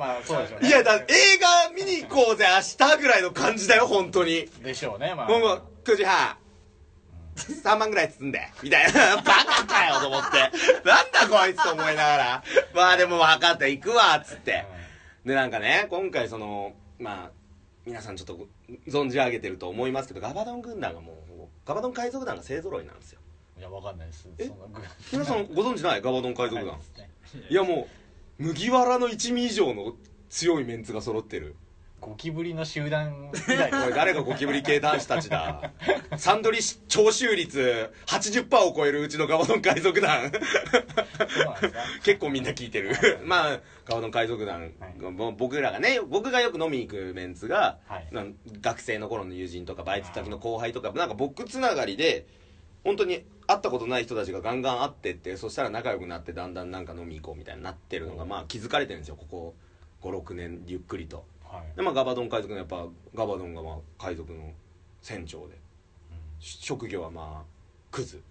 [0.62, 1.04] いや、だ映
[1.40, 4.48] 画見に行こうぜ、明日ぐらいの感じだよ、本当に。
[4.62, 6.38] でしょうねまあもう9時半。
[7.48, 9.18] 3万ぐらい包んで、みたいな。
[9.22, 10.38] バカかよと思って。
[10.88, 12.44] なんだこいつと思いながら。
[12.74, 14.66] まあでも分かった、行くわ、つって。
[15.26, 17.32] で、なんかね、今回その、まあ、
[17.86, 18.48] 皆さんちょっとご
[18.88, 21.16] 存じ上げてると思いますけど、ガバドン軍団がもう、
[21.66, 23.20] ガバドン海賊団が勢揃いなんですよ。
[23.58, 24.28] いやわかんないです
[25.12, 26.02] 皆さんご存知ない？
[26.02, 26.80] ガバドン海賊団
[27.50, 27.88] いやも
[28.40, 29.94] う、麦わらの一味以上の
[30.30, 31.56] 強いメンツが揃ってる。
[32.02, 35.72] ゴキブリの集団みたいなおい誰がゴキブリ系男子たちだ？
[36.18, 40.32] サンドリッシュ徴収率80%を超えるうちのガバドン海賊団。
[42.04, 42.96] 結構みんな聞いてる。
[43.24, 48.08] まあガバドン海賊団、もう僕らがね僕がよく飲みに行くメンツが、はい。
[48.62, 52.26] 学生の頃の友人とかバイト先の後輩とかなんか僕つながりで
[52.84, 59.54] 本当に会ったことない人たちがガンガン会ってってそしたら仲良くなってだんだんなんか飲み行こうみたいになってるのがまあ気づかれてるんですよここ
[60.02, 61.18] 56年ゆっくりと。
[61.18, 61.26] はい
[61.76, 62.86] でまあガバドン海賊のやっぱ
[63.16, 64.52] ガバドンがまあ海賊の
[65.02, 65.56] 船長で。
[66.40, 67.46] し職業はまあ
[67.92, 68.22] クズ。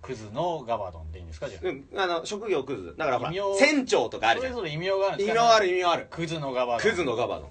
[0.00, 2.94] クズのガバドンでいいんですかじゃうんあの職業クズ。
[2.96, 4.52] だからほら異名船長とかああるじゃん。
[4.54, 6.06] それぞれ異名があるんですか異名ある意味ある。
[6.10, 6.90] クズのガバドン。
[6.90, 7.50] クズのガバドン。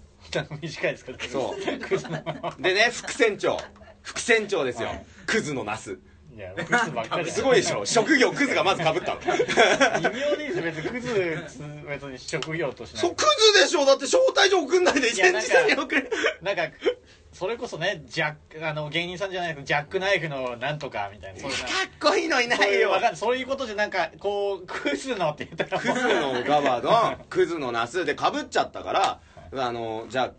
[0.61, 1.79] 短いですかそう。
[1.79, 2.21] クズの
[2.59, 3.57] でね副船長。
[4.01, 5.05] 副船長ですよ、はい。
[5.25, 5.99] クズのナス
[6.37, 7.83] いやクズばっかりすごいでしょ。
[7.83, 9.21] 職業クズがまずかぶったの。
[9.21, 11.47] 異名でいいです別にクズ
[11.89, 13.01] 別に職業としない。
[13.01, 13.23] そうク
[13.55, 13.85] ズでしょ。
[13.85, 16.11] だって招待状送んないでいや戦時さんに送る。
[16.43, 16.61] なんか
[17.33, 21.41] それこそねジャックあの芸人さんじゃないけどジャックナイフのなんとかみたいな。
[21.41, 21.57] かなっ
[21.99, 22.91] こいいのいないよ。
[23.15, 25.79] そういうことじゃなんかこうクズのって言ったら。
[25.81, 29.19] クズのガバドンクズのナスでかぶっちゃったから
[29.55, 30.31] あのじゃあ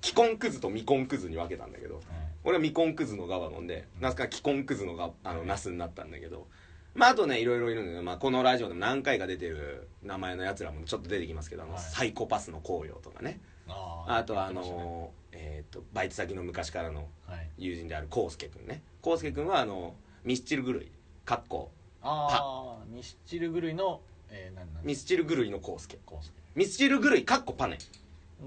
[0.00, 2.00] 既婚クズと未婚クズに分けたんだけど
[2.44, 6.46] 俺は未婚クズのガバドンでナスが既婚クズのがあのナスになったんだけど。
[6.94, 11.82] まああとねいろいろいるんだけど、まあ、このラジオでも何回か出てる名前のやつらもちょっと出てきますけどあの、はい。
[11.82, 13.40] サイコパスの紅葉とかね。
[13.66, 17.48] あとはあのえー、とバイト先の昔からのはい。
[17.56, 18.82] 友人であるコウスケ君ね。
[19.00, 20.88] コウスケ君はあのミスチル狂い
[21.24, 21.70] かっこ
[22.02, 24.84] ああミスチル狂いのえー、なんなん？
[24.84, 25.98] ミスチル狂いのコウスケ。
[26.04, 27.78] こうすミスチル狂いかっこパネ。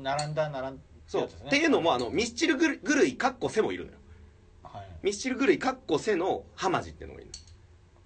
[0.03, 3.97] 並んだ並んそう、っていうのもあのミスチル狂い狂いかっこ背もいるのよ。
[4.63, 4.85] はい。
[5.03, 7.31] ミスチル狂いかっこ背のハマジっていうのがいる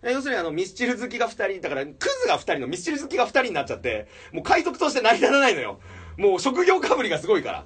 [0.04, 0.12] の。
[0.12, 5.80] 要するにあのミスチル好きが2人だからクズが2人のミスチル好きが2人になっちゃってもう海賊として成り立たないのよ。
[6.18, 7.66] もう職業かぶりがすごいから。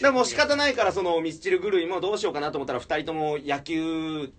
[0.00, 4.32] でもう仕方ないからそのミスチル狂いもどうしようかなと思ったら2人とも野球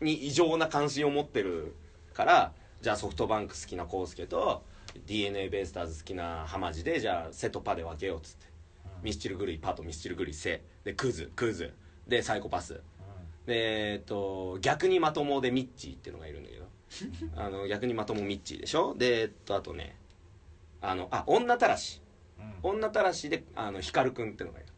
[0.00, 1.74] に異常な関心を持ってる
[2.14, 4.62] からじゃあソフトバンク好きなコウスケと
[5.06, 8.46] d n a ベイスターズ好きなハマジでじゃあセとパで分けようっつって
[9.02, 10.62] ミスチル狂いパとミスチル狂いセ。
[10.84, 11.72] でクズクズ。
[12.06, 12.80] でサイコパス。
[13.46, 16.66] でえっと逆にまともでミッチーっていうのがいるんだけど。
[17.36, 18.94] あの逆にまともミッチーでしょ？
[18.96, 19.96] でえっとあとね
[20.80, 22.00] あのあ女たらし。
[22.62, 22.70] うん。
[22.70, 24.68] 女たらしであの光くんっていうのがいる。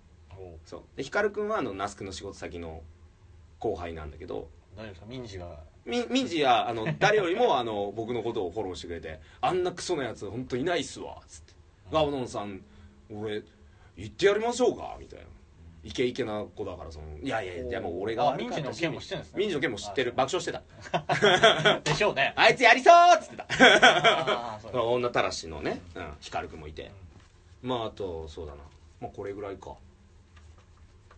[0.65, 0.83] そう。
[0.97, 2.83] で光くんはあの那須くんの仕事先の
[3.59, 4.49] 後輩なんだけど。
[4.77, 5.07] 大丈夫ですか？
[5.09, 5.65] 民事が。
[5.85, 11.55] み民事はあの誰よりも あの僕のことをフォローしてくれて「あんなクソなやつ本当いないっすわ」つって
[11.91, 12.63] 「ガバドンさん
[13.11, 13.43] 俺
[13.99, 15.27] 言ってやりましょうか」みたいな。
[15.85, 19.39] イケイケな子だからそのいやいやいやもう俺が民事の件も知ってるんですね。
[19.39, 21.81] 民事の件も知ってる爆笑してた。
[21.81, 22.35] でしょうね。
[22.37, 24.83] あいつやりそうっつってた。
[24.83, 26.91] 女たらしのね、うん、光くんもいて、
[27.63, 28.59] まああとそうだな。
[29.01, 29.77] まあこれぐらいか。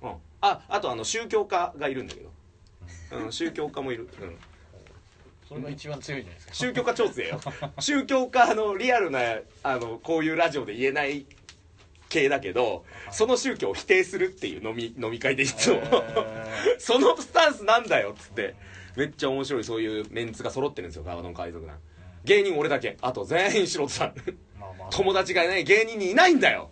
[0.02, 0.14] うん。
[0.42, 2.30] ああとあの宗教家がいるんだけど、
[3.12, 4.38] うん、宗教家もいる、うん、
[5.48, 6.54] それが一番強いじゃないですか。
[6.54, 7.40] 宗教家超強えよ。
[7.80, 9.20] 宗教家のリアルな
[9.62, 11.26] あのこういうラジオで言えない
[12.10, 15.76] 系だけどその宗教を否定するっていう飲み 飲み会でいつも。
[15.76, 15.82] へ
[16.78, 18.54] そのスタンスなんだよっつって
[18.96, 21.78] めっちゃ面白いそういうメンツが揃ってるんですよガバドン海賊団。
[22.24, 22.98] 芸人俺だけ。
[23.00, 24.14] あと全員素人さん。
[24.90, 26.70] 友達がいない芸人にいないんだよ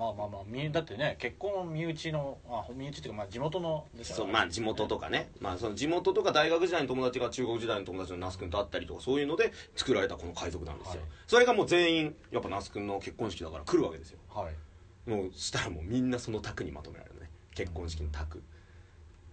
[0.00, 11.10] まあまあまあみだってね結婚身内のあ身内っていうかまあ地元のですそうまあ地元とかね、まあ、その地元とか大学時代の友達が中国時代の友達の那須君と会ったりとかそういうので作られたこの海賊なんですよ、はい。
[11.26, 14.18] それがもう全員やっぱ那須君の結婚式だから来るわけですよ。
[14.34, 15.10] はい。
[15.10, 17.28] もうしたらもうみんなその卓にまとめられるね。
[17.54, 18.42] 結婚式の卓。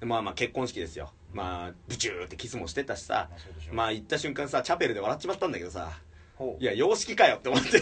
[0.02, 1.12] でまあまあ結婚式ですよ。
[1.32, 3.30] まあブチューってキスもしてたしさ。
[3.72, 5.92] まあ行った瞬間さチャペルで笑っちまったんだけどさ
[6.60, 7.82] いや洋式かよって思って。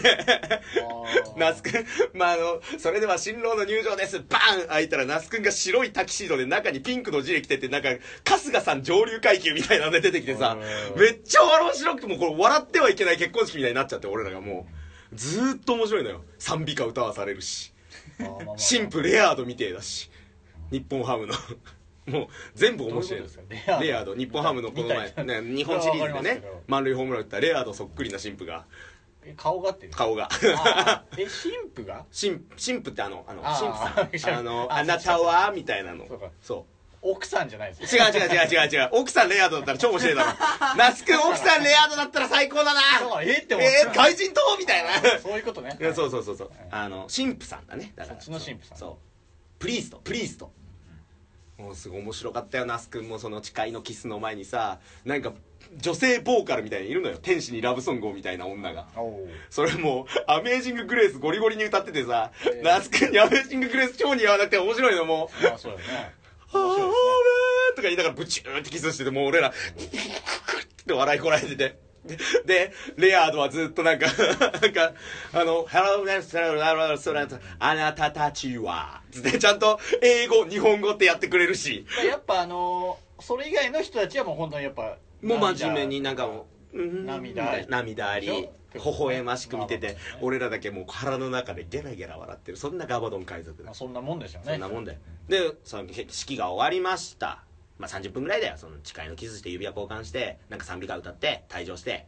[1.36, 4.20] 那須君まああのそれでは新郎の入場です。
[4.20, 4.68] バーン！
[4.68, 7.90] 開いたら那須君が白いタキシードで中にピンクのジレ着ててなんか
[8.26, 10.56] 春日さん上流階級みたいなので出てきてさ
[10.94, 11.00] うん。
[11.00, 14.66] めっちゃ面白くてもうこれ笑ってはいけない結婚式みたいになっちゃって俺らがも
[15.12, 15.16] う。
[15.16, 16.24] ずーっと面白いのよ。
[16.38, 17.74] 賛美歌歌わされるし。
[18.20, 20.10] あーまあまあ神父レアードみてえだし。
[20.70, 21.34] 日本ハムの
[22.06, 23.44] もう全部面白いですか？
[23.80, 28.64] レアード日本ハムのこの前、ね、日本シリーズでね満塁ホームラン打ったレアードそっくりな神父が。
[29.24, 30.28] え顔がって顔が。
[31.16, 31.28] え神
[31.74, 32.04] 父が？
[32.18, 34.38] 神神父ってあのあの神父さん。
[34.38, 36.06] あのああなたはみたいなの。
[36.40, 38.88] そう奥さんじゃないですう違う違う違う違う違う。
[38.92, 40.28] 奥さんレアードだったら超面白いだろ。
[40.76, 42.80] 那須君奥さんレアードだったら最高だな。
[43.22, 44.90] えーって思っえー、た外人とみたいな。
[45.20, 45.76] そういうことね。
[45.94, 46.48] そうそうそうそう。
[46.48, 46.58] はい。
[46.70, 47.92] あの神父さんだね。
[47.94, 48.20] だから。
[48.20, 48.78] そっちの神父さん。
[48.78, 49.58] そう。
[49.60, 50.52] プリーストプリースト
[51.58, 55.32] もうすごい面白かったよ那須君もその誓いのキスの前にさなんか
[55.78, 57.18] 女性ボーカルみたいにいるのよ。
[57.20, 58.86] 天使にラブソングをみたいな女が。
[59.50, 65.44] それもうアメージング・グレースゴリゴリに歌っててさえー那須君にアメージング・グレース超似合わなくて面白いのもう。
[65.44, 66.14] まあそうだよね
[66.52, 69.52] 「はー面白いですねとか言いながらブチューってキスしててもう俺らっ
[70.86, 74.06] て笑いこらえててででレアードはずっとなんか
[74.60, 74.92] なんか
[75.32, 77.38] あの「Hello, Mr.
[77.58, 81.86] あなたたちは」つってちゃんと英語日本語ってやってくれるし。
[82.08, 92.58] やっぱあのーそれ以外の人たちはもう本当にやっぱもう真面目になんかもううん涙涙ありで微笑ましく見てて俺らだけもう腹の中でゲラゲラ笑ってる。
[92.58, 93.64] そんなガバドン海賊だ。
[93.64, 94.52] まあそんなもんでしょうね。
[94.52, 94.98] そんなもんで。
[95.28, 97.45] でその式が終わりました
[97.78, 98.56] まあ30分ぐらいだよ。
[98.56, 102.06] その誓いのキスして指輪交換してなんか賛美歌歌って退場して。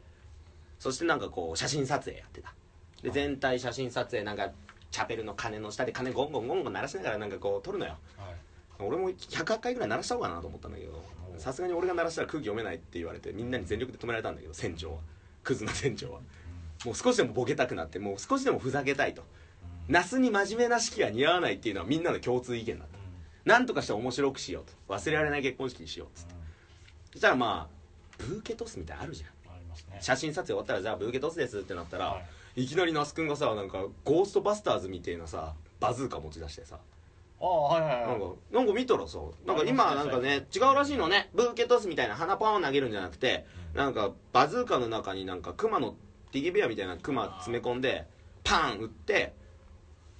[0.79, 2.55] そしてなんかこう写真撮影やってた。
[3.03, 4.51] で全体写真撮影なんか
[4.91, 7.97] チャペルの鐘の下で鐘ゴンゴンゴンゴン鳴らしながらなんかこう撮るのよ。
[8.17, 8.35] はい。
[8.81, 11.03] 俺も100回ぐらい鳴らした方かなと思ったんだけど
[11.37, 14.99] おさすがに俺が鳴らしたら空気読めないって言われてみんなに全力で止められたんだけど船長は。
[15.43, 16.21] クズの船長は。
[16.85, 19.25] もう少しでもボケたくなってもう少しでもふざけたいと。
[19.89, 22.98] 那須に真面目な式が似合わないっていうのはみんなの共通意見だった
[23.49, 24.95] なんとかして面白くしようと。
[24.95, 26.35] 忘れられない結婚式にしようっつって。
[27.13, 27.75] そしたらまあ
[28.19, 29.31] ブーケトスみたいあるじゃん。
[29.91, 29.99] ね。
[30.01, 32.23] 写真撮影終わったらじゃあブーケトスですってなったら、、は
[32.57, 32.67] い。
[32.67, 36.79] きなり那須君がさなんかゴーストバスターズみたいなさバズーカ持ち出してさ。
[37.41, 38.07] ああはいはいはい。
[38.09, 41.31] なんかなんか見たらさなんか今なんかね違うらしいのね。
[41.35, 45.95] ブーケトスみたいな花パンを投げるんじゃなくてなんかバズーカの中になんかクマの
[46.33, 48.07] ティギベアみたいなクマ詰め込んで
[48.45, 49.33] パン撃って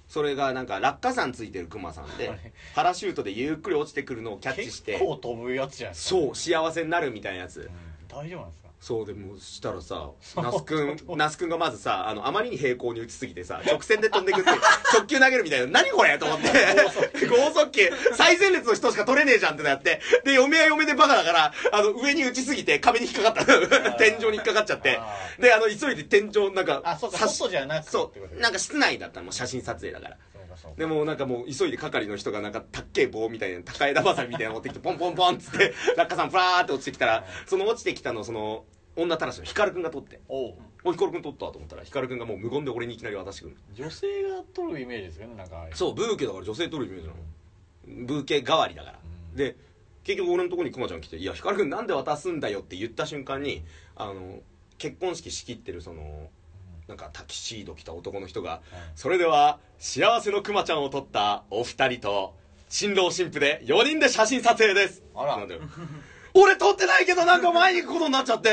[0.09, 2.39] それがなんか落下傘ついてるクマさんではい。
[2.75, 6.09] パラシュートでゆっくり落ちてくるのをキャッチして結構飛ぶやつじゃないですか。
[6.19, 7.61] そう幸せになるみたいなやつ。
[7.61, 7.69] うん。
[8.07, 8.68] 大丈夫なんですか？
[8.79, 14.49] そうでもうしたらさ那須君那須君がまずさあのあまりに平行に打ちすぎてさ直線で飛んでくって
[14.95, 16.47] 直球投げるみたいな何これと思って。
[17.27, 17.91] 剛速球。
[18.15, 20.01] 最前列の人しか取れねえじゃんってなって。
[20.23, 23.91] で嫁は嫁でバカだからあの上に打ちすぎて壁に引っかかった。
[23.93, 24.97] 天井に引っかかっちゃって。
[24.97, 28.39] あであの急いで天井なんかあそうか外じゃなくてそう。
[28.41, 30.17] なんか室内だったのもう写真撮影だから
[30.77, 40.19] でもなんかもう急いで係の人がなんかたっけえ棒みたいな高枝バサミみたいなの持ってきてポンポンポンっつって 落下さんフラーって落ちてきたらその落ちてきたのをその女たらしの光くんが取って。
[40.27, 47.19] おう「お光くん取った」と思ったら光くんがもう無言で俺にいきなり渡してくる女性が取るイメージですよねなんかそうブーケだから女性取るイメージなの。
[48.05, 48.99] ブーケ代わりだから。
[49.03, 49.35] うん。
[49.35, 49.55] で
[50.03, 53.63] 結局俺のところにくまちゃん来て「いや光くんなんで渡すんだよ」って言った瞬間に
[53.95, 54.39] あの
[54.77, 56.29] 結婚式仕切ってるその
[56.89, 58.61] なんかタキシード着た男の人が
[58.97, 62.33] 「それでは幸せのくまちゃんを撮ったお二人と
[62.67, 65.37] 新郎新婦で4人で写真撮影です」あら。
[65.37, 65.61] なんだよ
[66.33, 68.49] 俺撮ってないけどなんか前に行くことになっちゃって。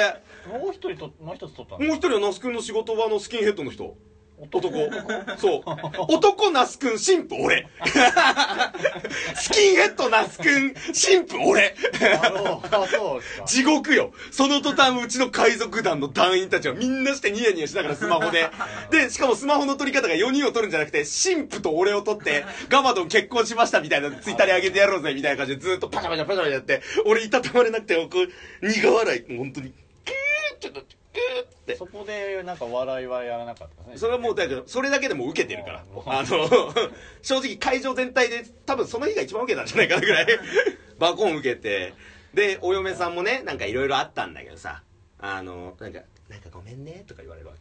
[0.47, 3.97] もう一人ともう一つ取ったもう一人は那須君の仕事場のスキンヘッドの人
[4.39, 4.69] 男。
[4.69, 5.63] 男そう。
[6.09, 7.69] 男那須君新婦俺。
[9.35, 11.75] スキンヘッド那須君新婦俺。
[12.23, 13.45] あのあそうですか。
[13.47, 14.13] 地獄よ。
[14.31, 18.51] その途端うちの海賊団の団員たちはみんなしてニヤニヤしながらスマホで。
[18.91, 29.37] でしかもスマホの撮り方が4人を撮るんじゃなくて新婦と俺を撮ってガバドン結婚しましたみたいなツイッターに上げてやろうぜみたいな感じでずっとパチャパチャパチャパチャやって俺いたたまれなくてこう苦笑い。
[29.37, 29.73] 本当に
[30.05, 30.97] キーっとキーッ
[31.43, 31.77] って。
[31.77, 33.99] そこでなんか笑いはやらなかったですね。
[33.99, 35.83] それはもうだけどそれだけでも受けてるから。
[35.83, 35.99] う。
[35.99, 36.49] んあの
[37.23, 40.27] 正直会場全体で多分その日が一番受けたんじゃないかなぐらい。
[40.99, 41.95] バコン受けて。
[42.35, 44.83] でお嫁さんもねなんかいろいろあったんだけどさ。
[45.19, 47.55] あのなんか「なんかごめんね」とか言われるわ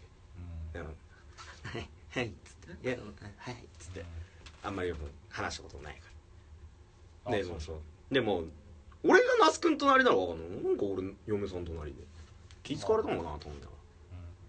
[0.73, 0.79] け。
[0.79, 0.85] うん。
[0.85, 0.91] は
[1.79, 2.97] い はい」っつって「いや
[3.37, 4.03] はい」っつって。
[4.65, 5.99] あんまりよく話したことないか
[7.25, 7.37] ら。
[7.37, 7.79] であもうそう。
[8.11, 8.43] でも
[9.03, 12.01] 俺が那須君隣なら分かんないなんか俺嫁さん隣で
[12.65, 13.61] 気使われたのかなと思うん。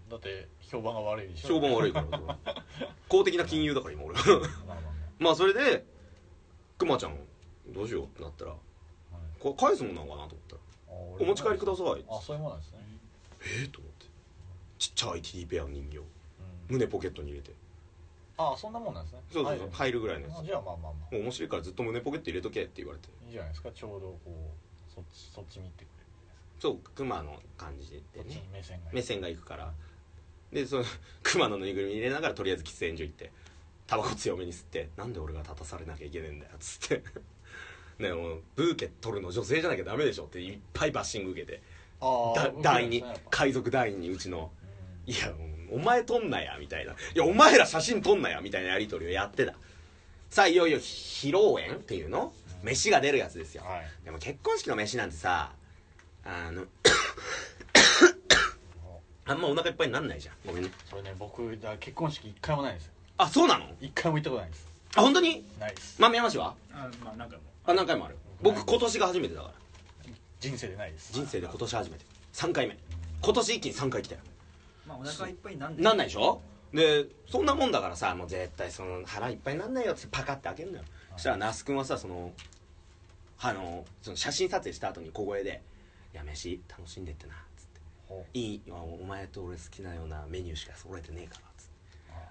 [0.09, 1.55] だって評判が悪いでしょ。
[1.55, 2.37] 評判悪いから。
[3.07, 4.15] 公的な金融だから今俺。
[5.19, 5.85] まあそれで
[6.77, 7.17] くまちゃん
[7.69, 8.59] どうしようってなったらはい。
[9.39, 12.79] これ返すもんなのかなと思ったらあ「お持ち帰りください」あそういうもんなんですね。
[13.61, 14.05] えっと思って。
[14.79, 15.97] ちっちゃいテディベアの人形。
[15.97, 16.05] うん。
[16.69, 17.53] 胸ポケットに入れて。
[18.37, 19.21] あそんなもんなんですね。
[19.31, 19.75] そうそうそうはい。
[19.77, 20.39] 入るぐらいのやつ。
[20.39, 21.13] あじゃあまあまあまあ。
[21.13, 23.09] もう面白いからずっと胸ポケット入れとけって言われて。
[23.25, 23.71] いいじゃないですか。
[23.71, 25.85] ちょうどこうそっちそっち見て
[26.59, 28.43] そうクマの感じでね。
[28.51, 29.73] 目線が目線が行くから。
[30.51, 30.85] でその
[31.23, 33.31] クマのぬいぐるみ入れながらとりあえず喫煙所行って
[33.85, 37.03] タバコ強めに吸ってなんで俺が立たされなきゃいけねえんだよっつって。
[37.99, 41.61] ねもうブーケ取るの女性じゃなきゃダメでしょっていっぱいバッシング受けて。
[42.61, 44.51] 団員に海賊団員にうちの。
[45.07, 45.33] いや
[45.69, 46.93] お前撮んなやみたいな。
[46.93, 49.55] いやお前ら写真撮んなやみたいなやり取りをやってた。
[50.29, 52.33] さあいよいよ披露宴っていうの？
[52.63, 53.63] 飯が出るやつですよ。
[53.63, 53.87] はい。
[54.03, 55.53] でも結婚式の飯なんてさ
[56.29, 56.65] あの
[59.25, 60.35] あんまお腹いっぱいになんないじゃん。
[60.45, 60.69] ごめんね。
[60.89, 62.91] それね僕だ結婚式一回もないですよ。
[63.17, 63.65] あそうなの？
[63.81, 64.67] 一回も行ったことないです。
[64.95, 65.45] あ本当に？
[65.59, 66.01] ないです。
[66.01, 66.55] 豆山市は？
[66.73, 67.41] あまあなんかも。
[67.65, 68.17] あ何回もある。
[68.41, 69.53] 僕今年が初めてだから。
[70.39, 71.11] 人生でないです。
[71.13, 72.05] 人生で今年初めて。
[72.33, 72.77] 3回目。
[73.21, 74.21] 今年一気に3回来たよ。
[74.85, 76.41] まあお腹いっぱいになんでなんないでしょ？
[76.73, 80.83] でそんなもんだからさもう絶対その腹いっぱいになんないよってパカって開けるのよ。
[81.13, 82.31] そしたら那須君はさその
[83.39, 85.76] あのその写真撮影した後に小声で「い
[86.17, 87.81] や飯楽しんでってな」っつって。
[88.07, 91.71] ほ「いいお前と俺好きなようなメニューしか揃えてねえから」っつって。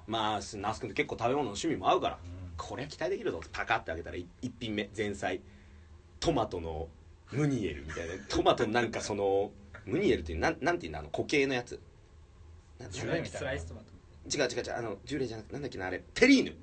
[0.06, 2.18] まあ那須君って結構食べ物の趣味も合うから、
[2.56, 3.48] これは期待できるぞって。
[3.52, 5.40] パカって開けたらい一品目前菜
[6.20, 6.88] トマトの
[7.32, 8.14] ムニエルみたいな。
[8.28, 9.50] トマトのなんかその
[9.84, 11.80] ムニエルっていうなんなんていうのあの固形のやつ。
[12.78, 13.38] なんジュレみたいな。
[13.38, 13.86] スライストマト。
[14.36, 16.56] 違う違う違うあのジュレじゃなくてなんだっけなあれテリーヌ。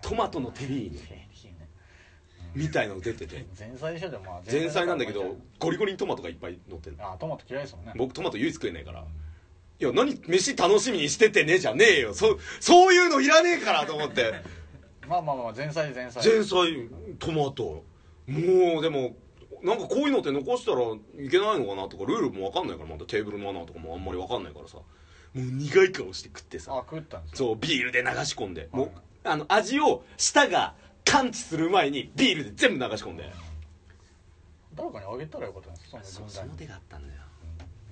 [0.00, 1.00] トマトのテリーヌ
[2.56, 3.44] みたいなの出てて。
[3.56, 4.24] 前菜でしょでも。
[4.24, 6.96] まあ前菜なんだけどゴリゴリにトマトがいっぱい乗ってる。
[6.98, 7.92] あトマト嫌いですもんね。
[7.96, 9.04] 僕トマト唯一食えないから。
[9.78, 12.14] いや何飯楽しみにしててねじゃねえよ。
[12.14, 14.32] そそういうのいらねえからと思って。
[15.06, 16.26] まあまあまあ前菜前菜。
[16.26, 16.88] 前菜
[17.18, 17.84] トマト。
[18.26, 19.16] もうでも
[19.62, 20.80] なんかこういうのって残したら
[21.22, 24.78] いけないのかなとかルールも分かんないからまたテーブルの穴とかもあんまり分かんないからさ。
[24.78, 24.84] も
[25.34, 26.72] う苦い顔して食ってさ。
[26.72, 28.70] あ食ったんですよそうビールで流し込んで。
[28.72, 28.90] もう
[29.24, 30.74] あの味を舌が
[31.06, 33.32] 感知する前にビールで全部流し込んで。
[34.76, 37.20] 誰かにあげたらよかったんですそのその手があったんだよ。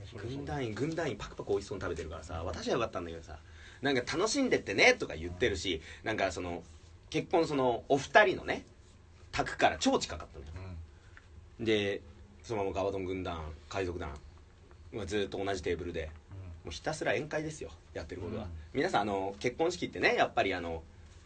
[0.04, 0.36] それそれ。
[0.36, 3.38] 軍団員軍団員パクパク美味しそうに食べてるからさ私はよかったんだけどさ
[3.80, 6.62] なんか楽しんでってねとか言ってるしなんかその
[7.08, 8.66] 結婚そのお二人のね
[9.32, 10.52] 宅から超近かったのよ。
[11.58, 11.64] うん。
[11.64, 12.02] で
[12.42, 14.10] そのままガバドン軍団海賊団
[14.92, 16.10] まあずっと同じテーブルで
[16.64, 18.50] もうひたすら宴会ですよやってることは、うん。
[18.74, 20.82] 皆さんあの結婚式ってねやっぱりあの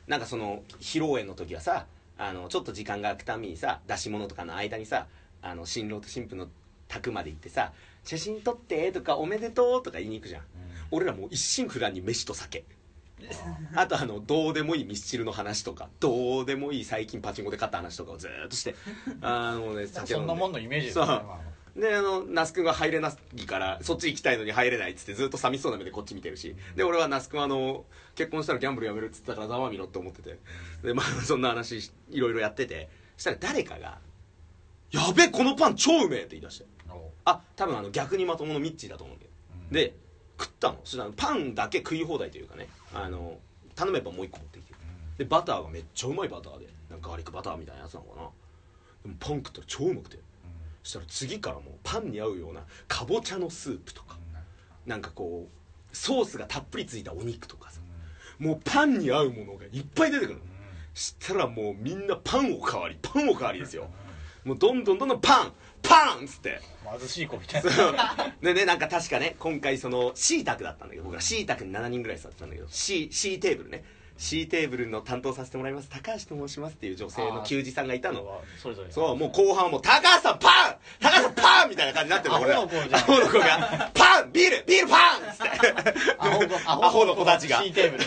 [0.08, 5.06] なんかその披露宴の時はさあのちょっと時間が空くためにさ出し物とかの間にさ
[5.42, 6.48] あの新郎と新婦の
[6.88, 7.72] 宅まで行ってさ
[8.04, 10.42] 「写真撮って」とか「おめでとう」とか言いに行くじゃん。
[10.90, 12.64] 俺らもう一心不乱に飯と酒。
[13.74, 18.74] あとあのどうでもいいミスチルの話とかどうでもいい最近パチンコで勝った話とかをずーっとして。
[19.20, 21.12] あのねそんなもんのイメージですよね
[21.78, 26.56] であの那須君が入れないからそっち行きたいのに入れないっつってずっと寂しそうな目でこっち見てるし。
[26.74, 27.84] で俺は那須君はあの
[28.16, 30.38] 結婚したらギャンブルやめるっつったからざまみろって思ってて。
[30.82, 32.88] でまあそんな話しいろいろやってて。
[33.16, 33.98] そしたら誰かが
[34.90, 36.66] 「やべこのパン超うめえ!」って言い出して。
[36.90, 39.34] おあ多分あの逆にまとものミッチーだと思うんだけど
[39.68, 39.72] うん。
[39.72, 39.94] で
[40.40, 40.80] 食ったの。
[40.82, 42.68] そしたらパンだけ食い放題というかね。
[42.92, 43.38] あの
[43.76, 44.74] 頼めばもう一個持ってきて。
[45.18, 46.66] でバターがめっちゃうまいバターで。
[46.90, 48.28] なんかガーリックバターみたいなやつなのかな。
[49.02, 50.18] でもパン食ったら超うまくて
[50.88, 54.16] そしたら次からもうパンに合うようなかぼちゃのスープとか。
[54.86, 57.82] なんかこうソースがたっぷりついたお肉とかさ。
[58.38, 60.38] もうパンに合うものがいっぱい出てくる。
[60.38, 60.44] の
[60.94, 63.90] したらもうみんなパンおかわりパンおかわりですよ。
[64.44, 65.52] もうどんどんどんどんパン。
[65.82, 66.58] パンっつって。
[66.98, 68.32] 貧しい子みたいな。
[68.40, 73.84] でねなんか確かね今回その C 卓だったんだけど僕ら C 卓に7人ぐらい座ってたんだけど C, C テーブルね
[74.18, 75.88] C テーブルの担当させてもらいます。
[75.88, 78.42] 高橋と申しますっていう女性の球児さんがいたの。
[78.60, 79.16] それぞれそう。
[79.16, 83.00] もう後半はもう高橋さんパン高橋さんパンみたいな感じになってるの俺らアホの子じゃん。
[83.00, 86.14] アホの子がパンビールビールパンっつって。
[86.18, 87.62] アホのアホの子たちが。
[87.62, 87.98] C テーブ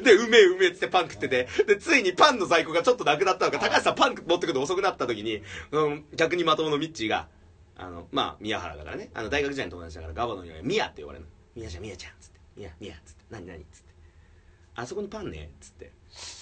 [0.00, 1.48] ルでうめえうめえっつってパン食ってて。
[1.66, 3.58] でついにパンの在庫がちょっとなくなったのか。
[3.58, 7.28] 高橋さんパン持ってくるの遅くなった時に、うん、逆にまとものミッチーが
[7.78, 9.10] あのまあ宮原だからね。
[9.14, 11.30] あの大学時代の友達だからガバのにはミヤって呼ばれるの。
[11.56, 12.40] ミヤちゃんミヤちゃんっつって。
[12.58, 13.24] ミヤミヤっつって。
[13.30, 13.83] 何何っつって
[14.76, 15.92] あそこにパンねっつって。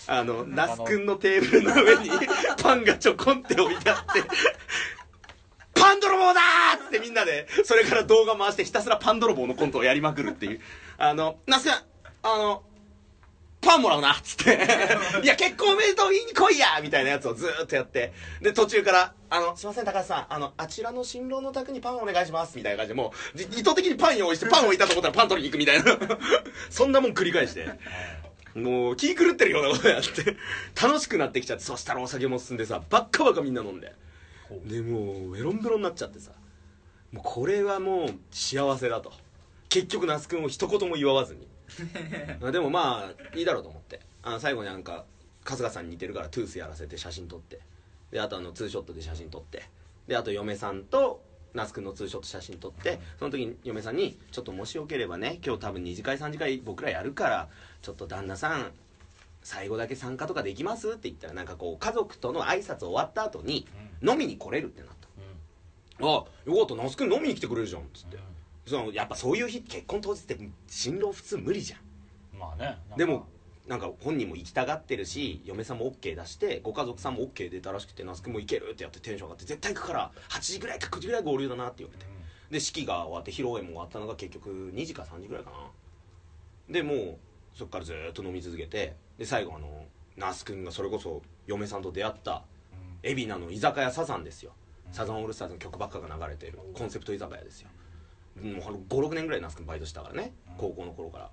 [0.07, 2.11] あの那須君のテーブルの上に
[2.63, 4.23] パンがちょこんって置いてあって
[5.75, 7.47] パン泥棒だーっつってみんなで。
[7.65, 10.61] それから動画回してひたすらパン泥棒のコントをやりまくるっていう。
[10.99, 11.73] あの那須君
[12.23, 12.63] あの
[13.63, 14.59] パンもらうなっつって。
[15.23, 18.13] いや結婚おめでとう言いに来いやみたいなやつをずーっとやって。
[18.43, 20.27] で途中から「あのすいません高橋さん。
[20.29, 25.99] あのあちらの新郎の宅にパンお願いします」みたいな感じでもう意図的にパン用意してパン置いたと思ったらパン取りに行くみたいな。
[26.69, 27.69] そんなもん繰り返して。
[28.55, 30.37] もう気狂ってるようなことやって。
[30.81, 33.95] 楽しくなってきちゃってそしたらお酒も進んでさバッカバカみんな飲んで。
[34.67, 36.33] でもうベロンベロンになっちゃってさ。
[37.13, 39.13] もうこれはもう幸せだと。
[39.69, 41.47] 結局那須君を一言も祝わずに。
[42.53, 44.01] でもまあいいだろうと思って。
[44.23, 45.05] あの最後になんか
[45.45, 47.61] 春日さんに似てるからトゥースやらせて写真撮って。
[48.11, 49.69] であとあのツーショットで写真撮って。
[50.07, 51.23] であと嫁さんと
[51.55, 53.01] 那須君のツーショット写真撮って。
[53.19, 57.49] その時に嫁さんに「ちょっともしよければね今日多分2次会3次会僕らやるから
[57.81, 58.73] ちょっと旦那さん
[59.43, 63.67] 最後だけ参加とかできます?」って言ったらなんかこう家族との挨拶終わった後に
[64.03, 65.09] 飲みに来れるってなった
[66.01, 68.19] 「あよかった那須君飲みに来てくれるじゃん」っつって
[68.67, 70.39] そのやっぱそういう日結婚当日って
[70.69, 72.39] 新郎普通無理じゃん。
[72.39, 73.27] まあねでも
[73.67, 82.07] なんか本人も行きたがってるし嫁さんも OK 出してご家族さんも OK 出たらしくて那須君も行けるってやってテンション上がって絶対行くから8時ぐらいか9時ぐらい合流だなって言われて。
[82.51, 85.57] で式が終わって披露宴も終わったのが結局2時か3時ぐらいかな。
[86.69, 87.19] でもう
[87.55, 89.87] そっからずーっと飲み続けてで最後あの
[90.17, 92.43] 那須君がそれこそ嫁さんと出会った
[93.03, 94.53] 海老名の居酒屋サザンですよ。
[94.91, 96.59] サザンオールスターズの曲ばっかが流れてる。
[96.75, 97.71] コンセプト居酒屋ですよ
[98.41, 100.33] 56年ぐらい那須君バイトしたからね。
[100.59, 101.31] 高校の頃から。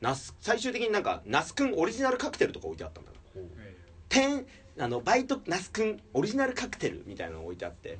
[0.00, 3.10] 那須最終的になんか那須君オリジナルカクテルとか置いてあったんだ
[4.08, 4.46] 店
[4.78, 7.98] あのバイト那須君オリジナルカクテルみたいなの置いてあって、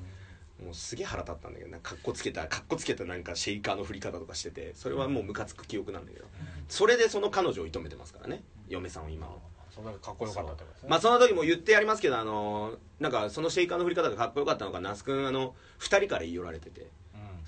[0.65, 6.25] もうすげえ腹立ったんだけどなんかかっこつけたかっこつけたなんかシェイカーの振り方とかしててそれはもうムカつく記憶なんだけど、
[6.69, 8.43] それでその彼女を射止めてますからね。
[8.69, 9.35] 嫁さんを今は。
[9.71, 10.89] それがかっこよかったってことですね。
[10.89, 16.87] まあその時も言ってやりますけどあのなんかそのシェイカーの振り方がかっこよかったのか那須君あの2人から言い寄られてて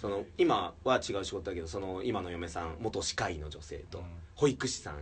[0.01, 4.05] その今は違う仕事だけどその今の嫁さん元歯科医の女性とうん。
[4.35, 4.95] 保育士さん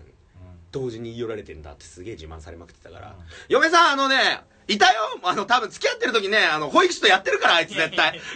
[0.72, 3.14] 同時に言い寄られてんだってすげえ自慢されまくってたから、
[3.48, 5.00] 嫁さんあのねいたよ！
[5.22, 8.20] あの多分付き合ってる時ねあの保育士とやってるからあいつ絶対。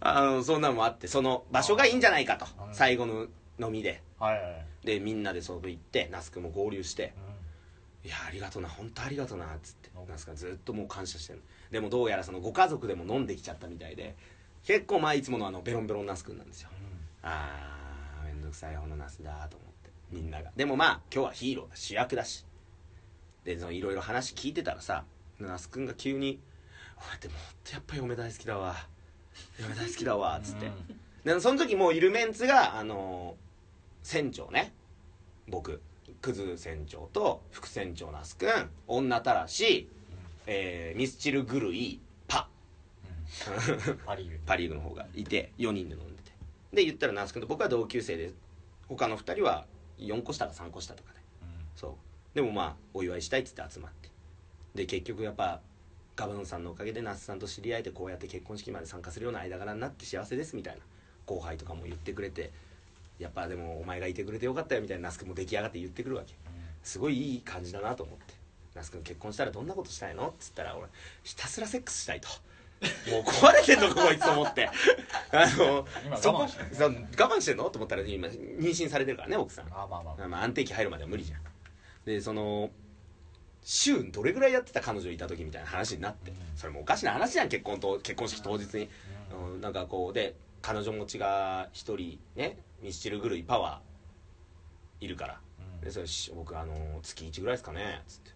[0.00, 2.46] あのそんなのもあってその場所がいいんじゃないかと。
[2.66, 2.74] うん。
[2.74, 3.26] 最後の
[3.58, 4.02] 飲みで。
[4.18, 4.66] はいはいはい。
[4.84, 7.14] でみんなでそこ行って那須君も合流して。
[8.04, 9.90] いやありがとうな本当ありがとうなっつって。
[9.96, 10.08] うん。
[10.08, 14.16] なんすかずっともう感謝してるでもどうやらそのご家族でも飲んできちゃったみたいで
[14.64, 16.70] 結構まあいつものあのベロンベロン那須君なんですよ。
[17.22, 20.50] あーめんどくさい方の那須だと思ってみんなが。
[20.56, 22.44] でもまあ今日はヒーローだ主役だし。
[23.44, 25.04] でそのいろいろ話聞いてたらさ
[25.38, 26.40] 那須君が急に
[27.10, 28.76] 「俺でもほんとやっぱ嫁大好きだわ。
[29.60, 30.70] 嫁大好きだわ」っつって、
[31.24, 33.36] でその時もういるメンツがあの
[34.02, 34.72] 船長ね。
[35.48, 35.80] 僕。
[36.22, 38.70] クズ船長と副船長那須君。
[38.86, 39.88] 女たらし、
[40.46, 42.48] えーミスチル狂いパ。
[44.06, 46.32] パリーグ パ・リーグの方がいて4人で飲んでて。
[46.72, 48.32] で言ったら那須君と僕は同級生で
[48.88, 49.66] 他の2人は
[49.98, 51.18] 4個下か3個下とかで。
[51.74, 52.34] そう。
[52.34, 54.10] でもまあお祝いしたいっつって集まって。
[54.74, 55.60] で結局やっぱ
[56.14, 60.82] ガバノンさんのおかげで那須さんと知り合えてこうやって結婚式まで参加するような間柄になって幸せですみたいな
[61.26, 62.52] 後輩とかも言ってくれて。
[63.18, 66.34] やっぱでもお前がいてくれてよかったよみたいな那須君も出来上がって言ってくるわけ。
[66.82, 68.34] すごいいい感じだなと思って
[68.76, 70.28] 那須君結婚したらどんなことしたいの？
[70.28, 70.86] っつったら俺
[71.24, 72.28] ひたすらセックスしたいと。
[73.10, 74.68] もう壊れてんのかこいつと思って。
[75.32, 77.70] あの今そこ我慢してるそう我慢してんの？
[77.70, 79.66] と思ったら今妊娠されてるからね奥さん。
[79.66, 81.40] あまあまあまあ、安定期入るまでは無理じゃん。
[82.04, 82.70] でその
[83.62, 86.36] 週どれぐらいやってた彼女いた時みたいな話になって、うん。
[86.54, 88.90] それもおかしな話じゃん結婚と結婚式当日に、
[89.54, 89.60] うん。
[89.62, 95.40] なんかこうで彼女持ちが一人ねミスチル狂いパワーいるから、
[95.78, 95.80] うん。
[95.80, 98.35] でそれし僕あの月1ぐらいですかねつって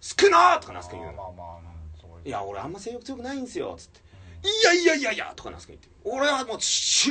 [0.00, 1.18] 少なー!」とか那須君言うの。
[1.18, 4.00] まあまあうんそう「いや俺あんま性欲強くないんすよ」つって
[4.48, 7.10] 「いやいやいやいや」とか那須君言って「俺はもう週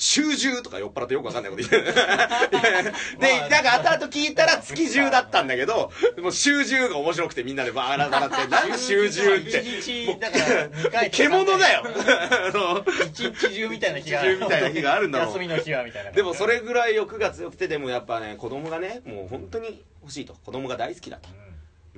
[0.00, 8.46] 週中」とか酔っ払ってよくわかんないこと言って でなんか後々聞いたら月中だったんだけどもう週中が面白くてみんなでバーラバラって。
[8.46, 10.16] なんで週中って。
[10.20, 11.82] だから2回獣だよ。
[11.84, 20.34] あの一日中みたいな日がみたいな日があるんだもん休みの日はみたいなでもそれぐらい欲が強くてでもやっぱね子供がねもう本当に欲しいと。
[20.44, 21.28] 子供が大好きだと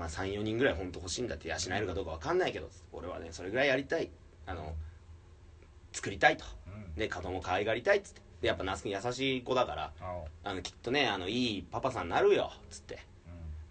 [0.01, 4.11] まあ34人ぐらい本当欲しいんだって養えるかどうか分かんないけど俺はねそれぐらいやりたい。
[4.47, 4.75] あの
[5.93, 6.45] 作りたいと。
[6.67, 6.95] うん。
[6.95, 8.23] で子供可愛がりたいっつって。
[8.41, 9.93] でやっぱ那須君優しい子だから
[10.43, 12.99] あのきっとねあのいいパパさんになるよっつって。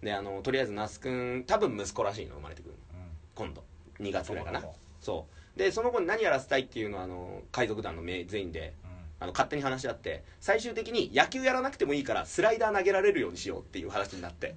[0.00, 2.78] であのとりあえず那須君多分息子らしいの生まれてくるの。
[3.34, 3.64] 今度。
[3.98, 4.62] 2月ぐらいかな。
[5.00, 5.26] そ
[5.56, 8.72] うでその子に何やらせたいっていうのはあの海賊団のめ全員で
[9.20, 14.56] あの勝手に話し合って最終的に野球やらなくてもいいからスライダー投げられるようにしようっていう話になって。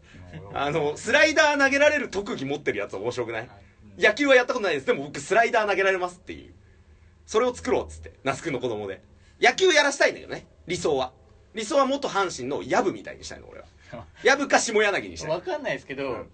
[0.54, 3.50] あのスライダー投げられる特技持ってるやつ面白くない？
[4.00, 4.88] 野球はやったことないです。
[4.88, 6.54] でも僕スライダー投げられますっていう。
[7.26, 9.02] それを作ろうっつって那須君の子供で。
[9.42, 10.48] 野球やらしたいんだけどね。
[10.68, 11.12] 理想は。
[11.54, 13.66] 理想は元阪神の藪みたいにしたいの俺は。
[14.24, 15.32] 藪か下柳にしたい。
[15.32, 16.30] わかんないですけど、うん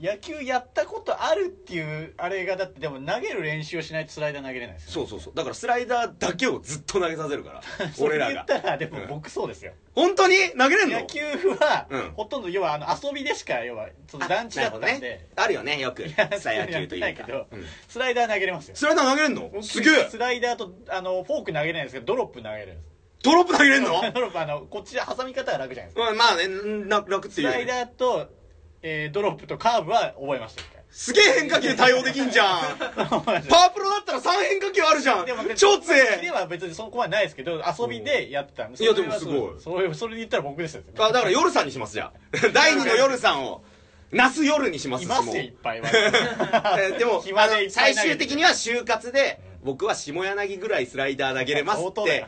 [0.00, 5.34] 野球やったことあるっていうあれがだってでも投げる練習をしないとスライダー投げれないですよそうそうそう。
[5.34, 7.62] だからスライダーだけをずっと投げさせるから。
[7.92, 9.08] それ言俺らがったらでもうん。
[9.08, 10.36] 僕そうですよ、本当に？
[10.58, 11.00] 投げれんの？
[11.00, 11.20] 野球
[11.60, 12.10] は、うん。
[12.12, 15.28] ほとんど要はあの遊びでしか要はその団地だったんで、ね。
[15.36, 16.02] あるよねよく。
[16.02, 17.46] や草野球というか。
[17.50, 17.66] うん。
[17.88, 18.76] スライダー投げれますよ。
[18.76, 19.50] スライダー投げれんの？
[19.52, 20.08] 僕すげえ。
[20.08, 22.90] スライダーとあのフォーク投げれないんですけどドロップ投げれるんです。
[23.22, 24.00] ドロップ投げれんの？
[24.14, 26.08] ドロップあのこっち挟み方は楽じゃないですか。
[26.08, 26.48] うんまあね
[26.86, 28.39] な楽っていうよねスライダーと、
[28.82, 32.76] えードロップとカーブは覚えました一回すげえ変化球対応できんじゃん。
[32.78, 35.24] パワープロだったら3変化球あるじゃん。
[35.24, 39.60] でも超強でえは別にそこまでないですけど遊びでやってたんでいやでもすごい。
[39.60, 42.38] それはそうそれで言ったら僕ですよあだから夜さんにしますじゃあ。
[42.52, 43.62] 第二の夜さんを。
[44.10, 45.36] 那須夜にしますいますもう。
[45.36, 45.88] よいっぱいは
[46.80, 52.26] えーでも暇でいっぱい最終的には就活で僕は下柳ぐらいスライダー投げれますって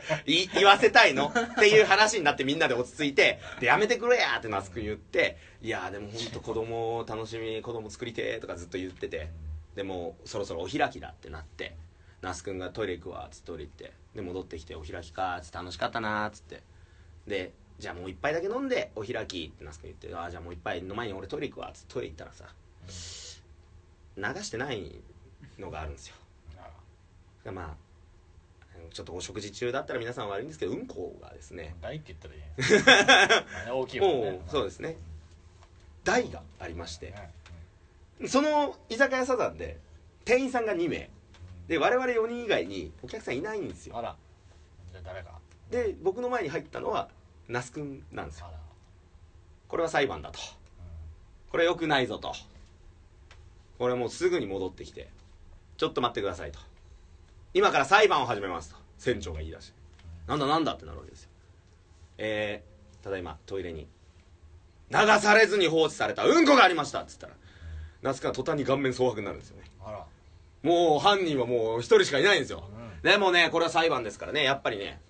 [0.53, 1.27] 言わせたいの。
[1.27, 3.39] っていう話になってみんなで落ち着いて。
[3.59, 5.37] でやめてくれやって那須君言って。
[5.61, 9.29] いやーでも本当子供を楽しみ子供作りてーとかずっと言ってて。
[9.75, 11.75] でもうそろそろお開きだってなって。
[12.21, 13.93] 那須君がトイレ行くわっつってトイレ行って。
[14.15, 16.61] で戻ってきてお開きかーっつって楽しかったなーっつって。
[17.27, 20.15] でじゃあもう一杯だけ飲んでお開きって那須君言って。
[20.15, 22.45] あーじゃあもう一杯の前に俺トイレ行くわっつってトイレ行ったらさ
[24.15, 24.91] 流してない
[25.57, 26.15] のがあるんですよ
[27.51, 27.83] まあ
[28.91, 31.75] ちょっとお食事中だったら皆さん悪いんですけどうんこがですね。
[31.81, 34.97] 大って言ったらいいね 大きいもんもねうそうですね。
[36.03, 37.11] 台がありまして。
[37.11, 37.33] ね
[38.27, 39.79] その居酒屋サザンで
[40.25, 41.09] 店員さんが2名。
[41.67, 43.97] で我々4人以外にお客さんいないんですよ。
[43.97, 44.15] あら。
[44.91, 45.39] じゃあ誰か
[45.71, 47.09] で僕の前に入ったのは
[47.47, 48.47] 那須君なんですよ。
[49.67, 50.39] これは裁判だと。
[51.49, 52.33] これ良くないぞと。
[53.79, 55.09] これもうすぐに戻ってきて。
[55.77, 56.59] ちょっと待ってくださいと
[57.53, 58.75] 今から裁判を始めますと。
[58.97, 59.73] 船長が言い出して。
[60.27, 61.29] なんだなんだってなるわけですよ。
[62.17, 63.87] えー、ただいまトイレに
[64.89, 67.33] 流されずに放置されたうんこがありましたっつったら
[68.01, 69.63] 那須君は途端に顔面蒼白になるんですよね。
[69.83, 70.05] あら。
[70.61, 72.63] もう犯人はもう一人しかいないんですよ、
[73.01, 75.01] でもねこれは裁判ですからねやっぱりね。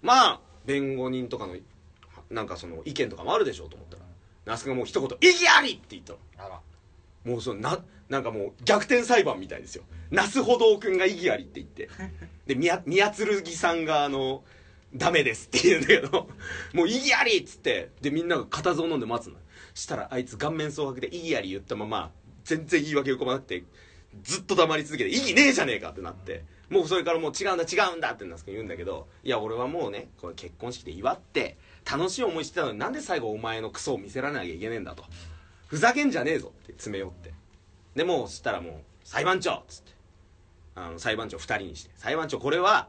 [0.00, 1.56] まあ弁護人とかの
[2.30, 4.02] なんかその意見とかもあるでしょうと思ったら。
[4.44, 6.18] 那須君がもう一言「異議あり!」って言ったの。
[6.38, 6.60] あら
[7.24, 9.84] もうそのななんかもう逆転裁判みたいですよ。
[10.10, 11.88] 那須歩道君が異議ありって言って。
[12.46, 14.42] で宮宮剣さんがあの
[14.94, 16.28] ダメですって言うんだけど
[16.74, 17.90] もう異議ありっつって。
[18.00, 19.36] でみんなが固唾を飲んで待つの。
[19.74, 22.10] したらあいつ顔面蒼白で異議あり言ったまま
[22.44, 23.64] 全然言い訳浮かばなくて
[24.22, 26.44] ずっと黙り続けて「異議ねえじゃねえか」ってなって。
[26.72, 35.04] もうそれからもう違うんだ違うんだって言うんだけどいや俺はもうねこれ結婚式で祝って楽しい思いしてたのになんで最後お前のクソを見せられなきゃいけねえんだと。
[35.72, 37.32] ふざけんじゃねえぞって詰め寄って。
[37.94, 39.92] でもうそしたらもう「裁判長!」っつって。
[40.74, 42.88] あの裁判長2人にして「裁判長これは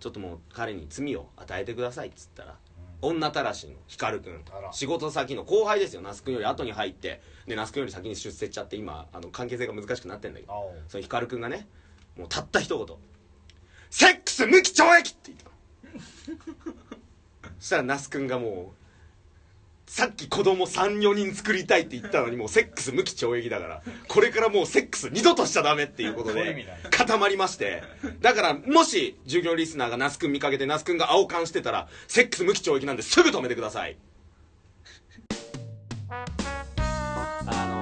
[0.00, 2.58] ちょっともう彼に罪を与えてください」っつったら、
[3.02, 4.44] 女たらしの光くん。
[4.72, 6.02] 仕事先の後輩ですよ。
[6.02, 7.22] 那須君より後に入って。
[7.46, 10.74] で那須君より先に出世しちゃって今あの関係性が難しくなってんだけど。
[10.88, 11.68] その光くんがね
[12.16, 12.96] もうたった一言
[13.90, 16.76] 「セックス無期懲役!」って言ったの。
[17.60, 18.87] そしたら那須くんがもう
[19.88, 27.82] さっき子供34人作りたいって言ったのにもうセックス無期懲役だからこれからもうセックス二度としちゃダメっていうことで 固まりまして。
[28.20, 33.96] だからもし従業リスナーが那須くん見かけて那須くんが青缶してたらセックス無期懲役なんですぐ止めてください。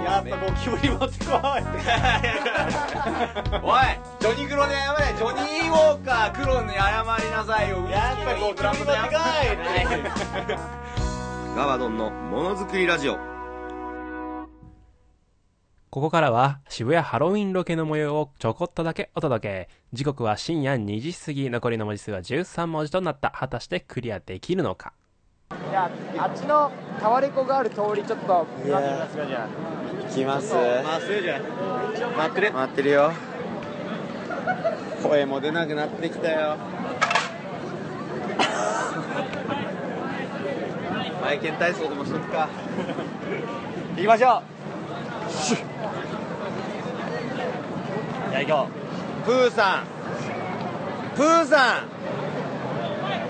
[0.05, 1.39] やっぱゴキブリ持ってこい。
[3.63, 3.83] おい
[4.21, 7.85] ジョニー・クロに謝れジョニー・ウォーカー・クロに謝りなさいよ。
[7.91, 9.23] やっぱゴキブリ持ってこ
[11.03, 11.06] い
[11.57, 13.17] ガバドンのものづくりラジオ。
[15.89, 19.71] ここからは渋谷ハロウィンロケの模様をちょこっとだけお届け。
[19.95, 23.31] 時刻は深夜2時過ぎ、残りの文字数は13文字となった。
[23.31, 24.93] 果たしてクリアできるのか？
[25.71, 29.49] じゃあ、あっちのタワレコがある通りちょっと見てみますかじゃあ。
[30.09, 30.53] 行きます。
[30.53, 31.43] まっすぐじゃん
[32.19, 33.13] 待ってる待ってるよ。
[35.03, 36.59] 声も出なくなってきたよ
[41.27, 42.49] マイ体操でもしとくか。
[43.97, 44.43] 行きましょう。
[48.31, 48.69] じゃあ行こ
[49.25, 49.87] プーさん。
[51.17, 51.87] プーさん。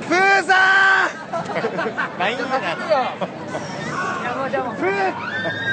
[0.07, 1.09] プーさん。
[2.17, 2.45] うないんだ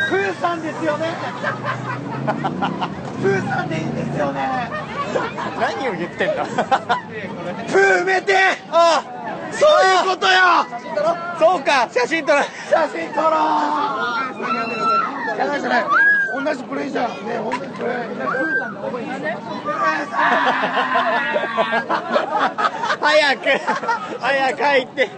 [0.09, 1.09] プーさんですよね。
[3.21, 4.71] プーさんでいいんですよね。
[5.59, 6.45] 何を言ってんだ。
[6.45, 8.37] プー埋めて。
[8.71, 9.03] あ
[9.59, 10.65] そういうことよ。
[11.39, 13.31] そうか写真撮る写真撮ろう。
[15.59, 15.85] じゃない
[16.33, 17.09] 同じプレイじゃん。
[17.25, 17.93] ね同じプレイ
[22.99, 23.41] 早く
[24.19, 25.09] 早く入って。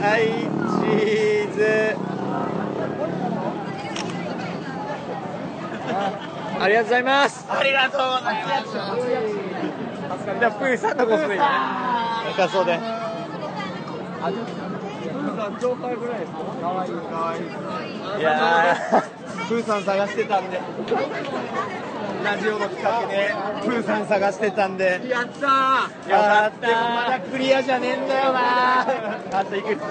[0.00, 0.22] はい
[0.80, 1.96] チーズ。
[6.60, 7.46] ありがとうございます。
[7.48, 9.87] ありがとうございます
[10.38, 11.44] じゃあプーさんのコスプレね
[12.36, 12.74] 仮装でい
[18.22, 20.60] やープーさん探してたんで。
[22.24, 23.32] ラジオの企画で
[23.64, 25.00] プーさん探してたんで。
[25.08, 26.10] やったー。
[26.10, 28.80] よかったまだクリアじゃねえんだよな。
[29.38, 29.76] あといく。
[29.76, 29.82] つ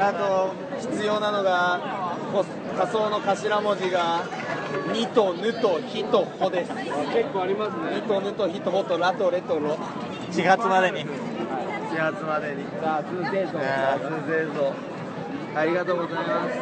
[0.00, 2.44] あと必要なのがこ
[2.76, 4.24] 仮想の頭文字が
[4.92, 6.72] 「に」と「ぬ」と「ひ」と「ほ」です。
[6.72, 9.76] 結構ありますね「に」と「ぬ」と「ひ」と「ほ」と「ら」と「れ」と「ろ」
[10.32, 11.04] 4月までに。
[11.04, 12.64] 4月までに。
[12.80, 13.62] さあ通製造通
[14.30, 14.72] 製造
[15.56, 16.56] ありがとうございます。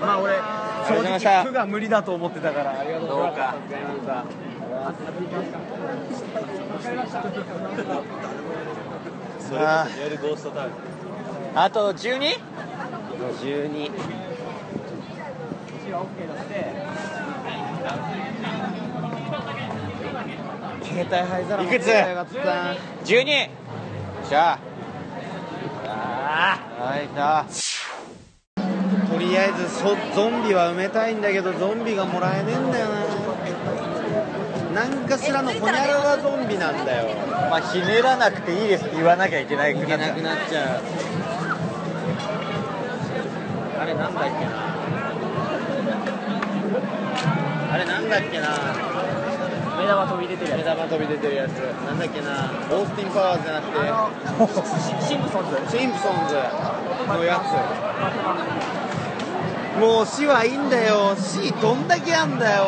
[0.00, 0.34] まあ俺
[0.86, 4.44] 正直服が無理だと思ってたからありがとうございます。
[6.84, 7.06] それこ
[9.40, 10.72] そ夜ゴーストタウン
[11.54, 12.38] あと 12?
[13.40, 13.90] 12
[20.82, 21.88] 携帯灰皿いくつ
[23.04, 23.48] ?12
[24.28, 24.58] じゃ
[25.86, 26.58] あ。
[26.80, 27.46] はいじゃあ
[29.10, 32.88] とりあえずそゾンビは埋めたいんだけどゾンビがもらえねえんだよ
[34.72, 34.86] な。
[34.86, 37.14] なんかしらのホニャララゾンビなんだよ。
[37.50, 40.22] まあひねらなくていいですって言わなきゃいけないくなっちゃう。
[40.22, 40.80] なっちゃう。
[43.80, 44.74] あれなんだっけな
[47.73, 48.48] あれなんだっけな。
[49.78, 50.58] 目玉飛び出てるやつ。
[50.58, 51.52] 目玉飛び出てるやつ。
[51.84, 52.50] なんだっけな。
[52.70, 53.76] オースティン・パワーズじゃなくて。
[55.06, 55.56] シンプソンズ。
[55.76, 56.34] シンプソンズ
[57.08, 57.42] のやつ。
[59.80, 61.16] もう死はいいんだよ。
[61.16, 62.64] 死どんだけあんだよ。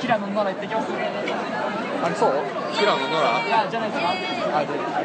[0.00, 0.88] 平野ノラ行ってきます
[2.02, 2.32] あれそう？
[2.74, 3.38] 平野ノラ？
[3.46, 4.98] いやじゃないですかあそうだね。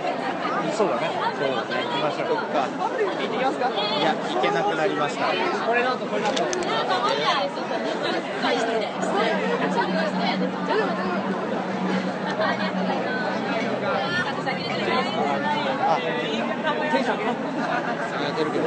[0.73, 1.05] そうだね。
[1.07, 2.65] 行きましょう行か。
[2.65, 2.73] 行
[3.05, 3.69] ってきますか。
[3.69, 5.27] いや行けなくなりました。
[5.27, 6.47] これなんとこれなんとあ
[16.91, 17.23] テンション上
[18.27, 18.63] げてるけど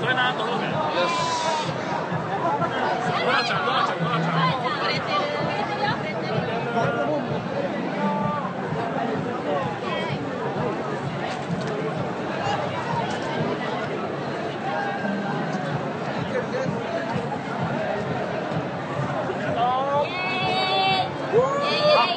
[0.00, 0.72] それなと思うねよ
[1.08, 1.12] し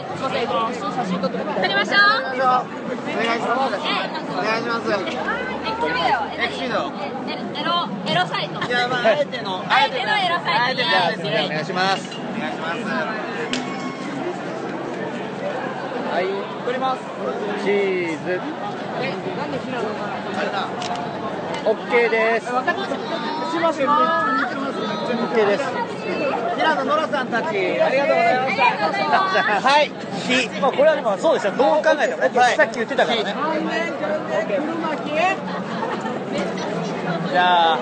[0.09, 1.97] すいません一緒に写真撮ってもらって撮りましょう。
[1.99, 2.33] お
[3.19, 3.81] 願いしますお
[4.41, 5.01] 願いしますエク
[5.81, 6.79] スビデオ。
[7.55, 8.55] エロエロサイト。
[8.67, 10.39] いやまああえてのあえてのエロ
[11.09, 11.23] サイト。
[11.23, 12.83] じゃあそれでお願いしますお願いします
[16.09, 16.25] はい
[16.65, 17.01] 撮ります
[17.63, 18.41] チーズ
[19.01, 20.05] えなんで平野ノラ
[20.37, 20.67] あれだ
[21.65, 22.95] OK です分かりました
[23.49, 23.89] しますよ。
[23.89, 25.63] OK です
[26.55, 29.91] 平野ノラさんたちありがとうございましたはい
[30.27, 33.35] 火まあこれはでもそうでしたどう考えてもねさっき言ってたからね
[37.31, 37.77] じゃあ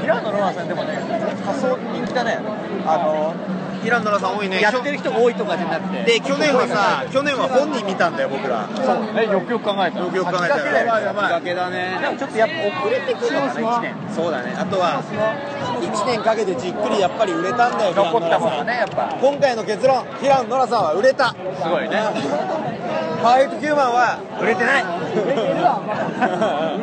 [0.00, 0.98] 平野ノラさんでもね
[1.44, 1.76] 仮想
[2.10, 2.38] 人気だね。
[2.86, 3.34] あの
[3.82, 4.60] 平野ノラさん多いね。
[4.60, 6.02] やってる人多いとかじゃなくて。
[6.04, 8.68] で去年はさ去年は本人見たんだよ僕ら。
[8.74, 8.96] そう。
[9.14, 13.78] ねよくよく考えたらよくよく考えたらやばい先駆けだねでもちょっとやっぱ遅れてくるのかな。
[13.78, 14.54] 1年そうだね。
[14.58, 15.02] あとは
[15.80, 18.66] 1年かけてじっくりやっぱり売れたんだよ残ったもの平野ノラさん。
[18.66, 19.16] ねやっぱ。
[19.20, 21.30] 今回の結論平野ノラさんは売れた。
[21.30, 21.96] すごいね。
[23.22, 24.84] パーフェクトヒューマンは売れてない。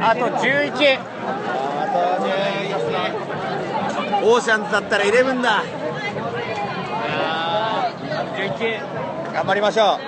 [0.02, 1.00] あと11
[4.30, 5.64] オーシャンズだったら11だ。
[9.34, 10.00] 頑張りましょう。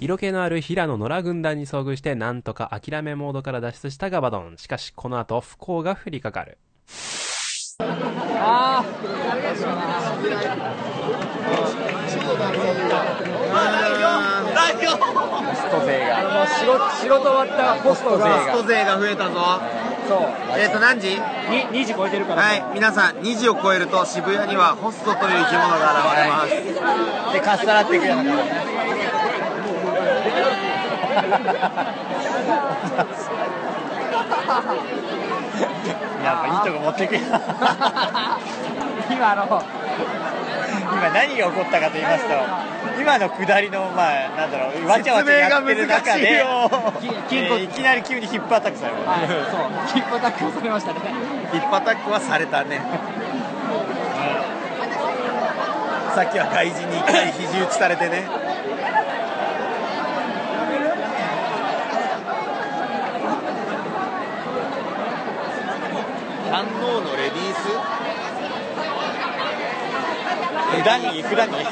[0.00, 4.56] 色気のある平野野良軍団に遭遇してなんとか諦めモードから脱出したガバドン。
[4.58, 6.58] しかしこの後不幸が降りかかる。
[7.78, 8.88] あポ
[15.54, 16.34] スト税あが。
[16.34, 19.60] もう仕事仕事終わったポストコがスト税が増えたぞ
[20.08, 20.20] そう。
[20.58, 21.10] えっ、と何時？
[21.10, 21.16] に
[21.70, 22.42] 2時超えてるから。
[22.42, 22.64] はい。
[22.74, 26.50] 皆さん2時を超えると渋谷にはホストという生き物が現れます。
[27.32, 28.36] でかっさらっていくような感じ。
[36.26, 37.20] やっぱいいとこ持ってくよ。
[39.10, 39.46] 今あの
[40.92, 42.34] 今何が起こったかと言いますと
[43.00, 49.94] 今の下りのまあなんだろうわちゃわちゃやってる中で、えーいきなり急にヒップアタックされる、はいそう。
[49.94, 51.00] キップアタックをされましたね。
[51.52, 52.80] ヒップアタックはされたね。
[56.14, 58.28] さっきは外人に一回肘打ちされてね。
[66.50, 67.95] 反応のレディース？
[70.74, 71.56] 普段に普段に？
[71.58, 71.70] レディ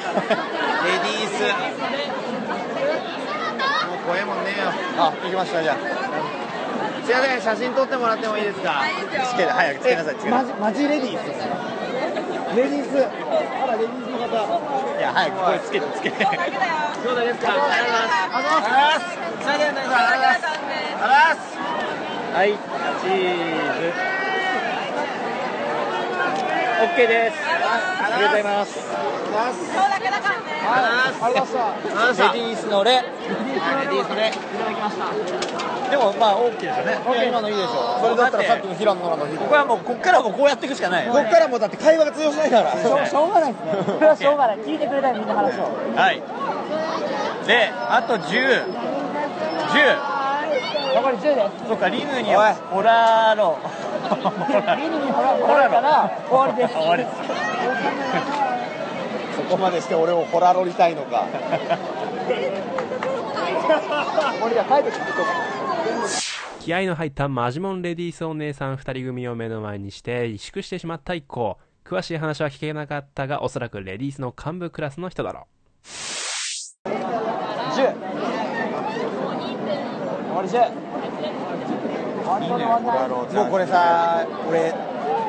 [1.25, 1.43] ース。
[3.87, 4.71] もう怖いもんねえよ。
[4.99, 5.77] あ行きましたじゃあ。
[7.05, 8.83] すいません写真撮ってもらってもいいですか？
[9.31, 10.55] つけて早くつけなさいつけなさい。
[10.61, 11.41] マジレディースです
[12.57, 13.05] レディース。
[13.05, 16.25] あらレディースの方いや早くこれつけてつけて。
[16.25, 16.33] 兄
[17.09, 17.41] 弟です。
[17.41, 19.11] かありがとうございます。
[19.45, 20.01] ありがとうございます。
[20.01, 21.43] ありがとうございます。
[22.35, 23.19] はいチー
[23.81, 24.14] ズ
[26.85, 27.37] OK です。
[27.41, 28.79] ありがとうございます。
[29.25, 29.49] あ
[31.29, 32.93] りがとうございましたレディースのレ。
[32.93, 34.29] レディースのレ。
[34.29, 35.91] いただきました。
[35.91, 36.99] でもまあ OK ですよね。
[37.27, 42.73] 今のいいでしょそれだったらさっきの平野ノラのここはもうこっからもうこうやっていくしかないこっからもうだって会話が通用しないから。
[42.73, 43.73] しょうがないですね。
[43.87, 44.59] それはしょうがない。
[44.59, 45.63] 聞いてくれたらみんな話を
[45.97, 46.21] はい。
[47.47, 50.15] であと1010
[50.95, 51.69] 残り10です。
[51.69, 53.59] そっかリヌにはホラーロ
[54.77, 56.75] リヌにほらほらから終わりです。
[56.75, 57.17] 終わりです
[59.37, 61.27] そこまでして俺をホラロりたいのか。
[64.45, 65.05] 俺ら帰ってきて
[66.61, 71.59] 気合の入ったマジモンレディースお姉さん2人組を目の前にして萎縮してしまった一行。
[71.85, 75.47] 詳しい話は聞けなかったがおそらくレディースの幹部クラスの人だろ
[75.85, 76.89] う。
[76.89, 76.95] 10
[80.25, 81.14] 終わり10
[82.25, 84.73] もうこれさ俺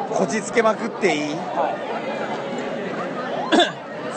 [0.10, 1.36] こじつけまくっていい、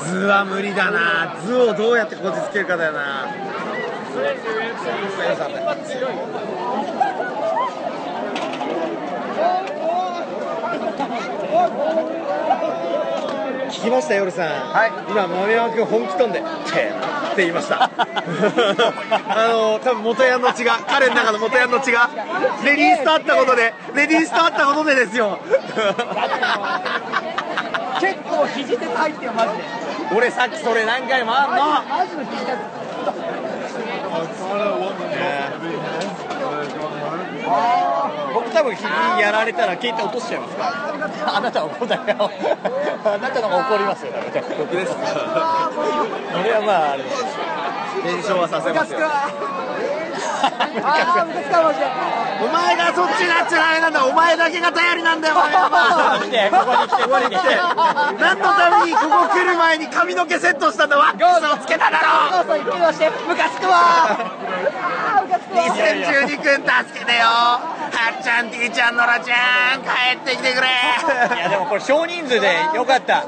[0.05, 1.37] 図は無理だな。
[1.45, 3.27] 図をどうやってこじつけるかだよな
[13.69, 14.49] 聞きました夜さん、
[15.11, 16.47] 今豆山君本気飛んで「て」
[17.33, 17.85] って言いました。
[19.29, 22.09] あの多分元ヤンの血が彼の中の元ヤンの血が
[22.65, 25.39] レディースと会ったことでレディースと会ったことでですよ。
[28.01, 29.65] 結構肘鉄入ってよマジで。
[30.17, 31.57] 俺さっきそれ何回もあんの。
[31.57, 32.57] マジの肘鉄
[38.35, 38.85] 僕多分肘
[39.21, 41.37] やられたら携帯落としちゃいますから。
[41.37, 42.05] あなたは怒んないよ。
[43.05, 44.13] あなたの方が怒りますよ。
[44.59, 44.95] 僕です。
[44.95, 45.71] か
[46.41, 48.33] 俺はまああれです。
[48.33, 49.01] はさせますよ。
[49.03, 49.31] あ
[51.21, 51.87] あムカつかマジで
[52.41, 54.05] お前がそっちになっちゃダメなんだ。
[54.07, 56.21] お前だけが頼りなんだよ お前は。
[56.23, 57.57] 来てここに来てここに来て。
[58.21, 62.41] 何のためにここ来る前に髪の毛セットしたんだワックスをつけただろ。
[62.41, 65.63] お父さん言ってましてムカつくわあームカつくわ。
[65.65, 67.27] 2012君助けてよ。
[67.27, 67.61] は
[68.21, 70.69] っちゃん T ちゃんノラちゃん帰ってきてくれ。
[71.37, 73.23] いやでもこれ少人数でよかった。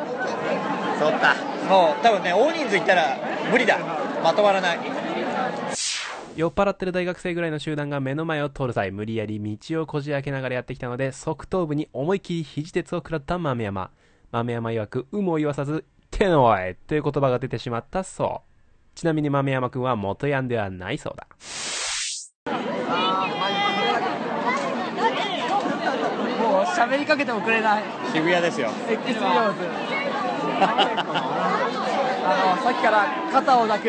[0.99, 1.35] そうった
[1.69, 3.17] もう多分ね大人数いったら
[3.51, 3.77] 無理だ。
[4.23, 4.79] まとまらない
[6.41, 13.91] 酔っ払ってる大学生ぐらいの集団が目の前を通る際無理やり道をこじ開けながらやってきたので側頭部に思い切り肘鉄を食らった豆山。
[14.33, 18.49] 豆山曰く有無を言わさず「てのい」という言葉が出てしまったそう。
[18.95, 21.27] ちなみに豆山くんは元ヤンではないそうだ。
[26.41, 27.83] もう喋りかけてもくれない。
[28.15, 28.71] 渋谷ですよ
[32.23, 33.89] あのさっきから肩を抱く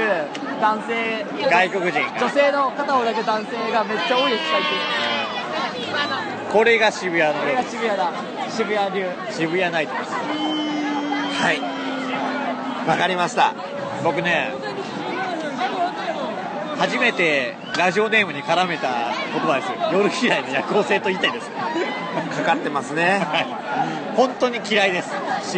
[0.61, 8.11] 男性外国人女性の肩を抱く男性がめっちゃ多いです最近これが渋谷のこれが渋谷だ。
[8.49, 12.87] 渋谷流渋谷ナイトですはい。
[12.87, 13.53] わかりました。
[14.03, 14.51] 僕ね
[16.77, 19.71] 初めてラジオネームに絡めた言葉です。
[19.93, 21.49] 夜嫌いの夜行性と言いたいです。
[21.49, 23.25] かかってますね。
[24.15, 25.11] 本当に嫌いです。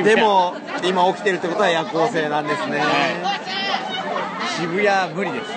[0.03, 2.83] でも今起きてるってことは夜行性なんですね、
[4.59, 5.51] 渋谷無理です。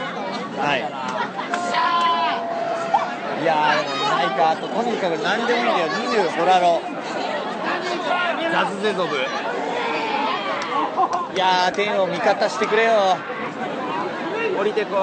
[0.58, 0.80] はい。
[3.42, 4.50] いやーでもいないか。
[4.52, 5.88] あととにかく何でもいいんだよ。
[5.88, 6.80] 20ホラロ。
[8.52, 9.16] ザズゼゾブ
[11.34, 13.18] いやー天を味方してくれよ
[14.58, 14.96] 降りてこい。
[14.96, 14.98] 4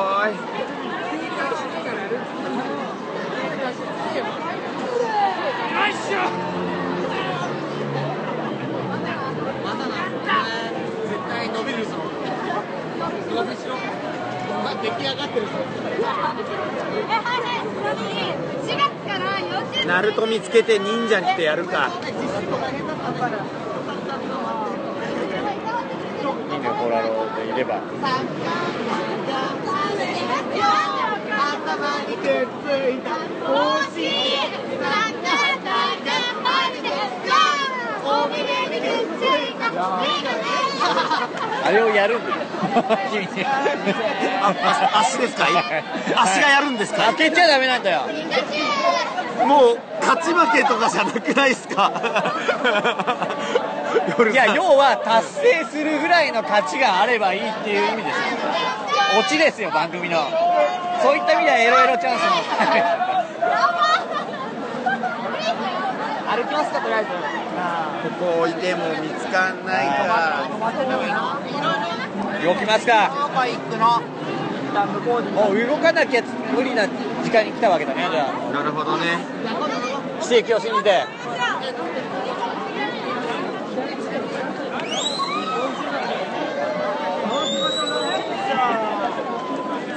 [18.78, 21.91] 月から40ナルト見つけて忍者ってやるか。
[26.49, 27.82] 20ホラロでいれば
[31.74, 33.09] 頭にくっついた
[33.39, 33.97] 帽子
[34.78, 35.26] あな
[35.57, 36.07] たが
[36.43, 36.93] マジです
[37.28, 37.34] か
[38.05, 40.41] お目目にくっついたメガネ
[41.65, 42.36] あれをやるんだよ
[44.95, 45.47] 足ですか？
[46.17, 48.01] 足がやるんですか開けちゃダメなんだよ。
[49.47, 51.91] もう勝ち負けとかじゃなくないですか？
[54.32, 58.15] いや要は達成するぐらいの勝ちがあればいいっていう意味ですよ。
[59.19, 60.17] オチですよ番組の
[61.04, 62.30] そういった意味ではエロエロチャンスの
[66.32, 67.10] 歩きますかとりあえず。
[67.10, 70.47] ここ置いても見つかんないか
[72.43, 73.12] 動きますか。
[75.36, 76.24] もう動かなきゃ
[76.56, 78.34] 無理な時間に来たわけだねじゃあ。
[78.54, 79.18] なるほどね。
[80.22, 81.06] 奇跡を信じて。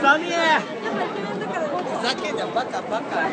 [0.02, 0.34] サミエ。
[0.75, 0.75] ふ
[2.06, 3.26] ざけんなバカバカ。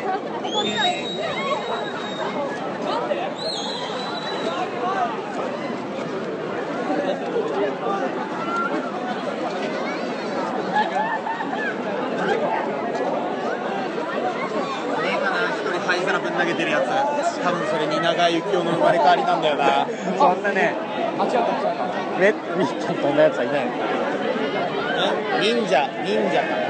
[16.36, 16.84] 投げてるやつ。
[17.42, 19.86] 多分それ蜷川幸雄の生まれ変わりなんだよな。
[20.18, 20.74] そんなね
[22.18, 23.66] めみっちゃんとんなやつはいない
[25.40, 26.63] 忍者忍者かな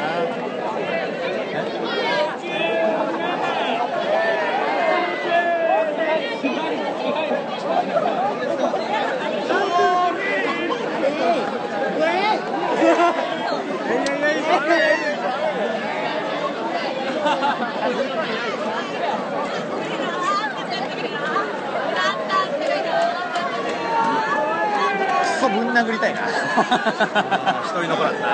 [25.75, 26.21] 殴りたいな。
[27.67, 28.17] 一人残らず。
[28.21, 28.31] な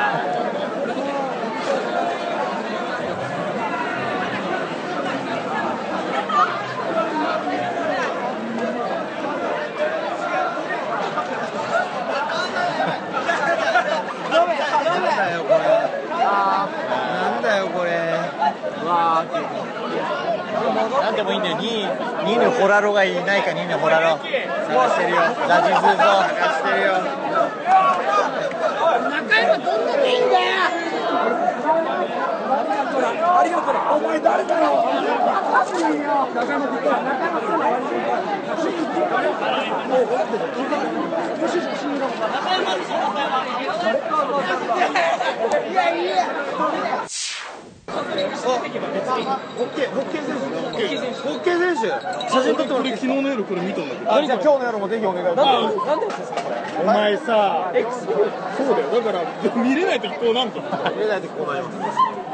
[14.85, 15.61] なんだよこれ。
[16.35, 16.69] な
[17.39, 17.91] んだよこれ
[21.03, 21.57] なんでもいいんだよ。
[21.57, 24.19] 2位のホラロがいないか2位のホラロ。
[24.19, 25.17] 探してるよ。
[25.49, 27.30] ラジズーゾ探してるよ
[45.71, 47.10] いやいや
[48.11, 51.89] ホッケーホッケー選手
[52.31, 55.77] 写真撮ってもらって昨日の夜これ見たんだけどあじゃあ今日の夜もぜひお願いします
[56.81, 57.73] お前さ
[58.57, 61.79] そうだよだから見れない時こうなんと見れない時こうなります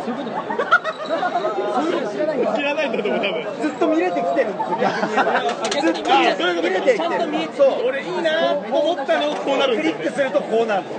[0.06, 7.20] そういうこと知らない知らないんだと思う多分ずっと見れてきてるんですよ逆にずっと見れそういうこと見れてきてる
[7.56, 10.94] そう俺いいなと思ったのこうなるクリックするとこうなるホ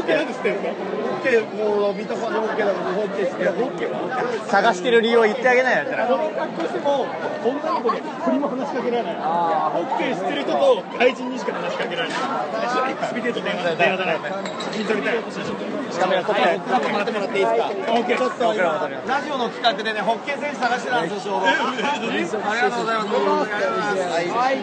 [0.00, 0.93] ッケーなんで知ってるんですか
[1.32, 6.06] もう見たことないホッケーだからホッケーホッケーは探してる理由を言ってあげないよやったら。
[6.06, 7.06] この格好しても
[7.44, 9.14] 女の子に振りも話しかけられない。
[9.14, 12.18] ホッケー知ってる人と外人にしか話しかけられない。
[12.18, 14.18] スピードと電話電話だね
[14.72, 15.22] 写真撮りたい
[15.94, 17.68] カメラ撮って撮ってもらってもらっていいですか？
[17.68, 23.14] オッケーちょっと今ラジオの企画でねホッケー選手探してたんですよちょうどありがとうございます。
[24.34, 24.58] はい。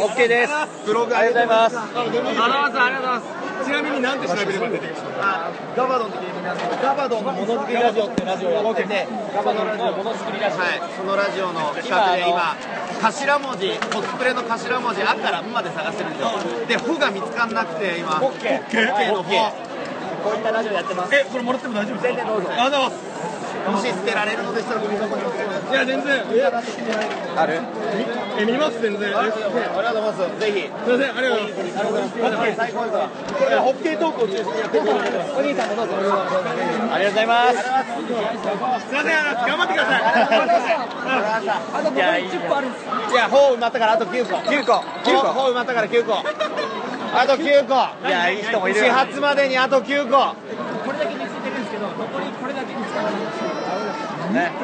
[0.00, 0.52] オッケーです。
[0.86, 1.78] ブログありがとうございます。
[1.78, 3.40] ありがとうございますありがとうございます。
[3.60, 6.70] ちなみに何て調べれば出てきますかガバドンって芸人なんです？
[6.70, 9.06] けどガバドンのものづくりラジオってラジオやってて
[9.36, 12.56] ガバドンのものづくりラジオはいそのラジオの企画で今
[13.02, 16.30] 頭文字コスプレの頭文字「あ」から「ん」まで探してるんですよ。
[16.66, 19.12] で「ほ」が見つかんなくて今ホッケー。
[19.12, 19.28] の「ほ」
[20.24, 21.14] こういったラジオやってます。
[21.14, 22.16] えこれもらっても大丈夫ですか？
[22.16, 22.48] 全然どうぞ。
[22.50, 24.84] ありがとうございますもし捨てられるのでしたらい
[25.74, 26.24] や全然。
[27.36, 27.60] ある？
[28.38, 29.16] え見ます全然。
[29.16, 30.40] ありがとうございます。
[30.40, 30.60] ぜひ。
[30.60, 32.56] すいませんありがとうございます。
[32.56, 32.96] 最高です
[33.34, 39.14] これホッケートークを中心にやっていただいてますお兄さんもどうぞありがとうございますすいません
[39.46, 40.00] 頑張ってください。
[40.00, 44.36] あと残り10個あるんですいや、ホー埋まったからあと9個。
[44.36, 44.72] 9個。
[44.72, 45.28] 9個。
[45.32, 46.14] ホー埋まったから9個。
[46.18, 48.08] あと9個。
[48.08, 48.10] い。
[48.10, 50.34] やいい人もいる始発までにあと9個。
[54.32, 54.50] ね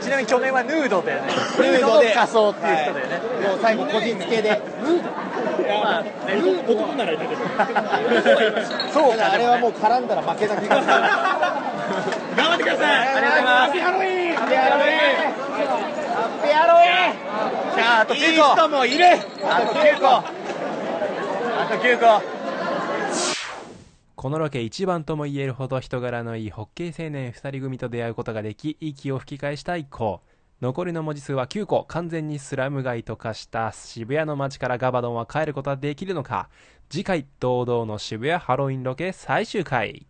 [0.00, 4.60] ちなみに去年はヌードだよねヌードで仮装っていう人だよね、もう最後個人付けで。
[5.82, 6.10] まあね
[6.68, 7.40] 男ならいたけど。
[8.92, 10.86] そうかあれはもう絡んだら負けな気がする。
[12.36, 12.86] 頑張ってください。
[12.86, 14.36] ありがとうございますハッピーハロウィーン。
[14.36, 15.26] ハッピーハロウィーン。
[15.26, 17.14] ハッピーハロウィーン
[17.74, 19.04] じゃああと9個いい人もいる。
[19.44, 20.22] あと9個あ
[21.70, 22.35] と9個
[24.16, 30.22] このロケ一番とも言えるほど人柄のいいホッケー青年2人組と出会うことができ息を吹き返した一行。
[30.62, 31.84] 残りの文字数は9個。
[31.84, 36.48] 完全にスラム街と化した渋谷の街からガバドンは帰ることはできるのか。
[36.88, 40.06] 次回堂々の渋谷ハロウィンロケ最終回。